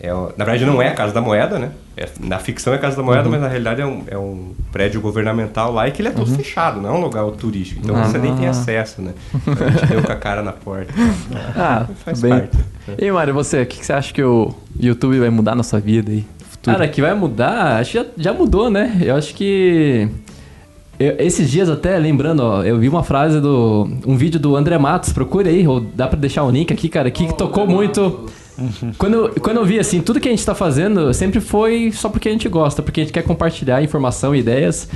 É, 0.01 0.15
um- 0.15 0.29
na 0.37 0.45
verdade 0.45 0.65
não 0.65 0.81
é 0.81 0.89
a 0.89 0.95
Casa 0.95 1.13
da 1.13 1.21
Moeda, 1.21 1.59
né? 1.59 1.71
É- 1.97 2.07
na 2.21 2.39
ficção 2.39 2.73
é 2.73 2.77
a 2.77 2.79
Casa 2.79 2.97
da 2.97 3.03
Moeda, 3.03 3.29
mas 3.29 3.41
na 3.41 3.49
realidade 3.49 3.81
é 3.83 3.87
um, 3.87 4.03
é 4.07 4.17
um 4.17 4.53
prédio 4.71 5.01
governamental 5.01 5.73
lá 5.73 5.89
e 5.89 5.91
que 5.91 6.01
ele 6.01 6.09
é 6.09 6.13
todo 6.13 6.31
fechado, 6.37 6.81
não 6.81 6.91
é 6.91 6.93
um 6.93 7.01
lugar 7.01 7.25
turístico. 7.33 7.81
Então 7.83 7.97
você 8.05 8.17
nem 8.19 8.35
tem 8.37 8.47
Ah. 8.47 8.51
acesso, 8.51 9.03
né? 9.03 9.13
Então 9.47 9.67
a 9.67 9.71
gente 9.71 9.87
deu 9.87 10.03
com 10.03 10.13
a 10.13 10.17
cara 10.17 10.41
na 10.43 10.53
porta. 10.53 10.93
ah, 11.57 11.87
Faz 12.05 12.21
bem. 12.21 12.31
parte. 12.31 12.57
E 12.97 13.05
aí, 13.05 13.11
Mário, 13.13 13.35
você, 13.35 13.63
o 13.63 13.67
que 13.67 13.79
que 13.81 13.85
você 13.87 13.93
acha 13.93 14.15
que 14.15 14.23
o 14.23 14.55
YouTube 14.79 15.19
vai 15.19 15.31
mudar 15.31 15.57
na 15.57 15.65
sua 15.65 15.81
vida 15.81 16.13
aí? 16.13 16.25
Futuro? 16.49 16.77
Cara, 16.77 16.89
que 16.89 17.03
vai 17.03 17.15
mudar, 17.15 17.81
acho 17.81 17.91
que 17.93 17.99
já, 17.99 18.05
já 18.17 18.33
mudou, 18.33 18.71
né? 18.71 18.99
Eu 19.01 19.17
acho 19.17 19.35
que. 19.35 20.09
eu- 20.99 21.17
esses 21.19 21.51
dias 21.51 21.69
até, 21.69 21.99
lembrando, 21.99 22.41
ó, 22.45 22.63
eu 22.63 22.79
vi 22.79 22.89
uma 22.89 23.03
frase 23.03 23.41
do. 23.41 23.89
um 24.07 24.17
vídeo 24.17 24.39
do 24.39 24.55
André 24.55 24.79
Matos, 24.79 25.13
procure 25.13 25.49
aí, 25.49 25.67
ou 25.67 25.81
dá 25.81 26.07
pra 26.07 26.19
deixar 26.19 26.45
o 26.45 26.51
link 26.53 26.73
aqui, 26.73 26.89
cara, 26.89 27.11
que 27.11 27.33
tocou 27.35 27.67
muito. 27.67 28.27
Quando, 28.97 29.41
quando 29.41 29.57
eu 29.59 29.65
vi 29.65 29.79
assim, 29.79 30.01
tudo 30.01 30.19
que 30.21 30.29
a 30.29 30.31
gente 30.31 30.45
tá 30.45 30.55
fazendo 30.55 31.13
sempre 31.15 31.41
foi 31.41 31.93
só 31.93 32.09
porque 32.09 32.29
a 32.29 32.33
gente 32.33 32.49
gosta, 32.49 32.83
porque 32.83 33.01
a 33.01 33.05
gente 33.05 33.13
quer 33.13 33.23
compartilhar 33.23 33.83
informação 33.83 34.35
e 34.35 34.41
ideias. 34.41 34.89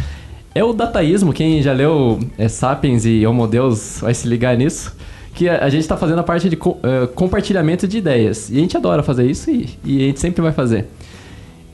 É 0.55 0.62
o 0.62 0.72
dataísmo, 0.72 1.33
quem 1.33 1.62
já 1.62 1.72
leu 1.72 2.18
é, 2.37 2.46
Sapiens 2.48 3.07
e 3.07 3.27
Homo 3.27 3.46
Deus 3.46 3.98
vai 4.01 4.12
se 4.12 4.27
ligar 4.29 4.57
nisso. 4.57 4.94
Que 5.35 5.48
a, 5.48 5.66
gente 5.70 5.88
tá 5.88 5.96
fazendo 5.96 6.18
a 6.18 6.22
parte 6.22 6.51
de 6.51 6.57
co- 6.57 6.79
eh, 6.83 7.07
compartilhamento 7.14 7.88
de 7.88 7.96
ideias. 7.96 8.51
E 8.51 8.59
a 8.59 8.61
gente 8.61 8.77
adora 8.77 9.03
fazer 9.03 9.25
isso 9.31 9.51
e, 9.51 9.66
e 9.83 10.03
a 10.03 10.07
gente 10.09 10.20
sempre 10.20 10.42
vai 10.42 10.53
fazer. 10.53 10.87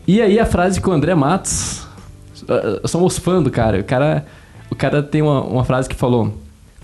E 0.07 0.23
aí 0.23 0.39
a 0.39 0.47
frase 0.47 0.81
que 0.81 0.89
o 0.89 0.93
André 0.93 1.13
Matos. 1.17 1.85
uh, 2.43 2.87
Somos 2.87 3.19
fã 3.19 3.43
do 3.43 3.51
cara. 3.51 3.81
O 3.81 3.85
cara, 3.85 4.25
o 4.71 4.77
cara 4.77 5.03
tem 5.03 5.23
uma, 5.23 5.43
uma 5.43 5.65
frase 5.65 5.89
que 5.89 5.97
falou: 5.97 6.33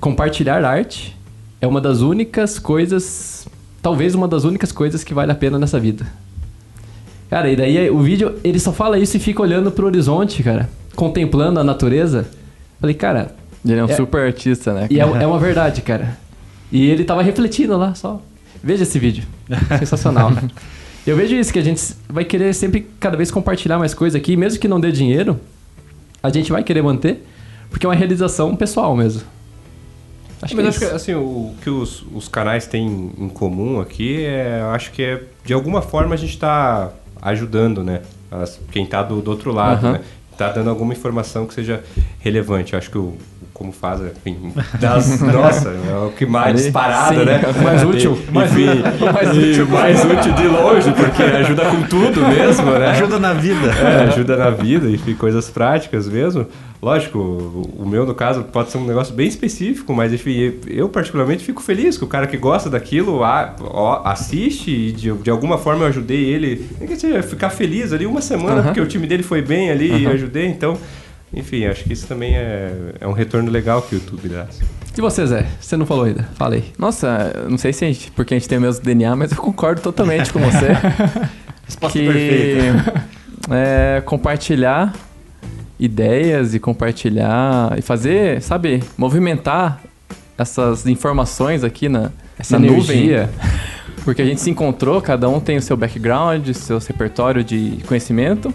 Compartilhar 0.00 0.64
arte 0.64 1.16
é 1.60 1.66
uma 1.66 1.80
das 1.80 2.00
únicas 2.00 2.58
coisas 2.58 3.43
talvez 3.84 4.14
uma 4.14 4.26
das 4.26 4.44
únicas 4.44 4.72
coisas 4.72 5.04
que 5.04 5.12
vale 5.12 5.30
a 5.30 5.34
pena 5.34 5.58
nessa 5.58 5.78
vida. 5.78 6.06
Cara, 7.28 7.50
e 7.50 7.54
daí 7.54 7.90
o 7.90 7.98
vídeo, 8.00 8.34
ele 8.42 8.58
só 8.58 8.72
fala 8.72 8.98
isso 8.98 9.14
e 9.18 9.20
fica 9.20 9.42
olhando 9.42 9.70
pro 9.70 9.84
horizonte, 9.84 10.42
cara, 10.42 10.70
contemplando 10.96 11.60
a 11.60 11.64
natureza. 11.64 12.26
Falei, 12.80 12.94
cara, 12.94 13.34
Ele 13.62 13.78
é 13.78 13.84
um 13.84 13.88
É. 13.88 13.94
super 13.94 14.22
artista, 14.26 14.72
né? 14.72 14.86
e 14.90 14.98
é, 14.98 15.02
é 15.02 15.26
uma 15.26 15.38
verdade, 15.38 15.82
cara. 15.82 16.16
E 16.72 16.88
ele 16.88 17.04
tava 17.04 17.22
refletindo 17.22 17.76
lá, 17.76 17.94
só. 17.94 18.22
Veja 18.62 18.84
esse 18.84 18.98
vídeo. 18.98 19.24
Sensacional. 19.78 20.32
Eu 21.06 21.14
vejo 21.14 21.34
isso, 21.36 21.52
que 21.52 21.58
a 21.58 21.62
gente 21.62 21.82
vai 22.08 22.24
querer 22.24 22.54
sempre, 22.54 22.86
cada 22.98 23.18
vez, 23.18 23.30
compartilhar 23.30 23.78
mais 23.78 23.92
coisa 23.92 24.16
aqui, 24.16 24.34
mesmo 24.34 24.58
que 24.58 24.66
não 24.66 24.80
dê 24.80 24.90
dinheiro, 24.90 25.38
a 26.22 26.30
gente 26.30 26.50
vai 26.50 26.62
querer 26.62 26.80
manter, 26.82 27.22
porque 27.68 27.84
é 27.84 27.88
uma 27.90 27.94
realização 27.94 28.56
pessoal 28.56 28.96
mesmo. 28.96 29.22
Acho 30.44 30.54
Mas 30.56 30.64
é 30.64 30.68
acho 30.68 30.78
que 30.78 30.84
assim, 30.84 31.14
o 31.14 31.54
que 31.62 31.70
os, 31.70 32.04
os 32.14 32.28
canais 32.28 32.66
têm 32.66 33.10
em 33.18 33.28
comum 33.28 33.80
aqui 33.80 34.24
é. 34.24 34.60
Acho 34.72 34.92
que 34.92 35.02
é. 35.02 35.22
De 35.44 35.52
alguma 35.52 35.80
forma 35.82 36.14
a 36.14 36.18
gente 36.18 36.34
está 36.34 36.90
ajudando, 37.22 37.82
né? 37.82 38.02
as- 38.30 38.60
quem 38.70 38.84
está 38.84 39.02
do, 39.02 39.20
do 39.22 39.30
outro 39.30 39.52
lado, 39.52 39.86
Aham. 39.86 39.92
né? 39.94 40.00
Tá 40.36 40.48
dando 40.50 40.68
alguma 40.68 40.92
informação 40.92 41.46
que 41.46 41.54
seja 41.54 41.82
relevante. 42.20 42.72
Eu 42.72 42.78
acho 42.78 42.90
que 42.90 42.98
o. 42.98 43.16
Como 43.52 43.70
faz, 43.70 44.00
enfim, 44.00 44.52
das, 44.80 45.20
nossa, 45.20 45.68
é 45.68 45.96
o 46.04 46.10
que 46.10 46.26
mais 46.26 46.48
Ali, 46.48 46.56
disparado, 46.64 47.20
sim. 47.20 47.24
né? 47.24 47.40
Mais 47.62 47.84
útil. 47.84 48.12
Enfim, 48.12 48.32
mais 48.32 48.50
útil, 49.30 49.68
mais 49.70 50.04
útil 50.04 50.32
de 50.34 50.48
longe, 50.48 50.92
porque 50.92 51.22
ajuda 51.22 51.64
com 51.70 51.82
tudo 51.82 52.20
mesmo, 52.26 52.68
né? 52.72 52.88
Ajuda 52.88 53.20
na 53.20 53.32
vida. 53.32 53.68
É, 53.70 54.08
ajuda 54.08 54.36
na 54.36 54.50
vida, 54.50 54.90
enfim, 54.90 55.14
coisas 55.14 55.48
práticas 55.50 56.08
mesmo. 56.08 56.46
Lógico, 56.84 57.18
o, 57.18 57.86
meu, 57.88 58.04
no 58.04 58.14
caso, 58.14 58.44
pode 58.44 58.70
ser 58.70 58.76
um 58.76 58.84
negócio 58.84 59.14
bem 59.14 59.26
específico, 59.26 59.94
mas 59.94 60.12
enfim, 60.12 60.52
eu 60.66 60.86
particularmente 60.86 61.42
fico 61.42 61.62
feliz 61.62 61.96
que 61.96 62.04
o 62.04 62.06
cara 62.06 62.26
que 62.26 62.36
gosta 62.36 62.68
daquilo 62.68 63.24
a- 63.24 63.56
ó, 63.58 64.02
assiste 64.04 64.70
e 64.70 64.92
de, 64.92 65.10
de 65.14 65.30
alguma 65.30 65.56
forma 65.56 65.84
eu 65.84 65.88
ajudei 65.88 66.22
ele. 66.26 66.68
Nem 66.78 66.86
que 66.86 66.94
seja 66.96 67.22
ficar 67.22 67.48
feliz 67.48 67.90
ali 67.90 68.04
uma 68.04 68.20
semana, 68.20 68.56
Aham. 68.56 68.62
porque 68.64 68.80
o 68.82 68.86
time 68.86 69.06
dele 69.06 69.22
foi 69.22 69.40
bem 69.40 69.70
ali 69.70 70.02
e 70.02 70.06
ajudei, 70.06 70.46
então. 70.46 70.76
Enfim, 71.32 71.64
acho 71.64 71.84
que 71.84 71.92
isso 71.94 72.06
também 72.06 72.36
é, 72.36 72.70
é 73.00 73.08
um 73.08 73.12
retorno 73.12 73.50
legal 73.50 73.80
que 73.80 73.94
o 73.94 73.98
YouTube 73.98 74.28
dá. 74.28 74.46
E 74.96 75.00
você, 75.00 75.26
Zé? 75.26 75.46
Você 75.58 75.78
não 75.78 75.86
falou 75.86 76.04
ainda. 76.04 76.28
Falei. 76.34 76.64
Nossa, 76.78 77.46
não 77.48 77.56
sei 77.56 77.72
se 77.72 77.82
a 77.86 77.88
gente, 77.88 78.10
porque 78.10 78.34
a 78.34 78.38
gente 78.38 78.46
tem 78.48 78.58
o 78.58 78.60
mesmo 78.60 78.84
DNA, 78.84 79.16
mas 79.16 79.32
eu 79.32 79.38
concordo 79.38 79.80
totalmente 79.80 80.30
com 80.30 80.38
você. 80.38 80.68
Resposta 81.66 81.98
que 81.98 82.06
perfeita. 82.06 83.04
é, 83.50 84.02
compartilhar 84.02 84.94
ideias 85.84 86.54
e 86.54 86.60
compartilhar 86.60 87.78
e 87.78 87.82
fazer, 87.82 88.40
sabe, 88.42 88.82
movimentar 88.96 89.80
essas 90.36 90.86
informações 90.86 91.62
aqui 91.62 91.88
na, 91.88 92.10
Essa 92.38 92.56
energia. 92.56 93.30
nuvem. 93.30 93.64
Porque 94.04 94.20
a 94.20 94.24
gente 94.24 94.40
se 94.40 94.50
encontrou, 94.50 95.00
cada 95.00 95.28
um 95.28 95.40
tem 95.40 95.56
o 95.56 95.62
seu 95.62 95.76
background, 95.76 96.50
seu 96.52 96.78
repertório 96.78 97.42
de 97.42 97.78
conhecimento. 97.86 98.52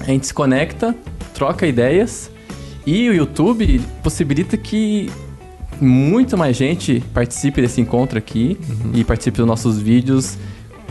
A 0.00 0.04
gente 0.04 0.26
se 0.26 0.34
conecta, 0.34 0.94
troca 1.34 1.66
ideias 1.66 2.30
e 2.84 3.08
o 3.08 3.14
YouTube 3.14 3.80
possibilita 4.02 4.56
que 4.56 5.10
muita 5.80 6.36
mais 6.36 6.56
gente 6.56 7.02
participe 7.12 7.60
desse 7.60 7.80
encontro 7.80 8.18
aqui 8.18 8.58
e 8.92 9.04
participe 9.04 9.36
dos 9.36 9.46
nossos 9.46 9.78
vídeos 9.78 10.36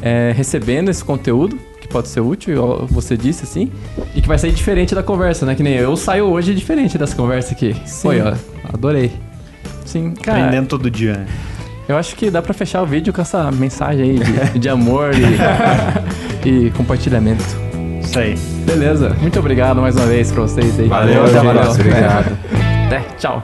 é, 0.02 0.34
recebendo 0.36 0.90
esse 0.90 1.04
conteúdo 1.04 1.58
pode 1.92 2.08
ser 2.08 2.22
útil, 2.22 2.88
você 2.90 3.16
disse 3.18 3.44
assim. 3.44 3.72
E 4.16 4.22
que 4.22 4.28
vai 4.28 4.38
sair 4.38 4.52
diferente 4.52 4.96
da 4.96 5.04
conversa, 5.04 5.46
né? 5.46 5.54
Que 5.56 5.64
nem 5.64 5.74
eu 5.76 5.96
saio 5.96 6.26
hoje 6.26 6.54
diferente 6.56 6.98
dessa 6.98 7.16
conversa 7.16 7.54
aqui. 7.54 7.76
Sim. 7.86 8.02
Foi, 8.02 8.22
ó. 8.22 8.34
Adorei. 8.74 9.12
Sim, 9.86 10.12
cara. 10.12 10.40
Aprendendo 10.46 10.68
todo 10.68 10.90
dia. 10.90 11.14
né? 11.14 11.28
Eu 11.88 11.98
acho 11.98 12.16
que 12.16 12.30
dá 12.32 12.42
pra 12.42 12.54
fechar 12.54 12.82
o 12.82 12.86
vídeo 12.86 13.12
com 13.12 13.22
essa 13.22 13.52
mensagem 13.52 14.12
aí 14.12 14.20
de, 14.20 14.60
de 14.60 14.70
amor 14.70 15.12
e, 15.14 16.48
e 16.68 16.70
compartilhamento. 16.72 17.44
Isso 18.02 18.18
aí. 18.18 18.36
Beleza. 18.66 19.16
Muito 19.20 19.38
obrigado 19.40 19.82
mais 19.82 19.96
uma 19.96 20.06
vez 20.06 20.32
pra 20.32 20.44
vocês 20.44 20.80
aí. 20.80 20.88
Valeu, 20.88 21.28
gente. 21.28 21.42
próxima. 21.42 21.86
Obrigado. 21.86 22.38
Até, 22.88 23.00
tchau. 23.18 23.44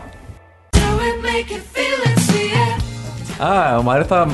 Ah, 3.40 3.78
o 3.80 3.84
Mário 3.84 4.06
tá, 4.06 4.28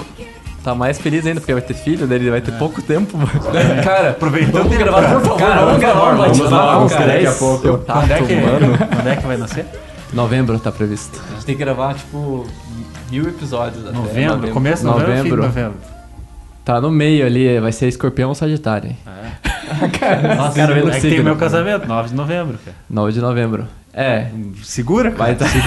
tá 0.64 0.74
mais 0.74 0.98
feliz 1.00 1.26
ainda 1.26 1.40
porque 1.42 1.54
vai 1.54 1.62
ter 1.62 1.74
filho, 1.74 2.08
daí 2.08 2.18
ele 2.20 2.30
vai 2.32 2.42
ter 2.42 2.52
pouco 2.54 2.82
tempo. 2.82 3.18
Cara, 3.84 4.12
Aproveitando 4.12 4.64
vamos 4.64 4.78
gravar, 4.78 5.02
por 5.14 5.22
favor. 5.22 5.38
Cara, 5.38 5.66
vamos 5.66 5.80
gravar 5.80 6.14
um 6.14 6.18
vamos 6.18 6.40
lá, 6.40 6.88
cara. 6.88 6.90
cara, 6.90 7.14
daqui 7.14 7.28
a 7.28 7.32
pouco. 7.34 7.68
Eu 7.68 7.78
Tá 7.80 7.94
Quando 7.94 8.12
é, 8.12 8.22
que, 8.22 8.36
tomando. 8.36 8.78
quando 8.78 9.08
é 9.08 9.16
que 9.16 9.28
vai 9.28 9.38
nascer? 9.38 9.66
Novembro 10.14 10.60
tá 10.60 10.72
previsto. 10.72 11.20
A 11.30 11.34
gente 11.34 11.46
tem 11.46 11.56
que 11.56 11.64
gravar, 11.64 11.94
tipo, 11.96 12.46
mil 13.10 13.28
episódios. 13.28 13.86
até 13.86 13.96
Novembro? 13.96 14.52
Começo 14.52 14.82
de 14.84 14.88
novembro, 14.88 15.08
fim 15.08 15.24
de 15.24 15.30
Novembro. 15.30 15.44
novembro. 15.48 15.78
Tá 16.64 16.80
no 16.80 16.90
meio 16.92 17.26
ali, 17.26 17.60
vai 17.60 17.72
ser 17.72 17.88
escorpião 17.88 18.30
ou 18.30 18.36
sagitário. 18.36 18.90
hein? 18.92 18.98
Nossa, 20.38 20.54
Quero 20.54 20.74
ver 20.74 20.84
no 20.84 20.90
é 20.92 20.96
que 20.96 21.02
tem 21.02 21.10
signo. 21.12 21.24
meu 21.26 21.36
casamento, 21.36 21.88
9 21.88 22.10
de 22.10 22.16
novembro, 22.16 22.58
cara. 22.64 22.78
9 22.90 23.12
de 23.12 23.20
novembro. 23.22 23.68
É, 23.94 24.28
Segura? 24.64 25.12
vai 25.12 25.36
cara. 25.36 25.50
tá. 25.52 25.58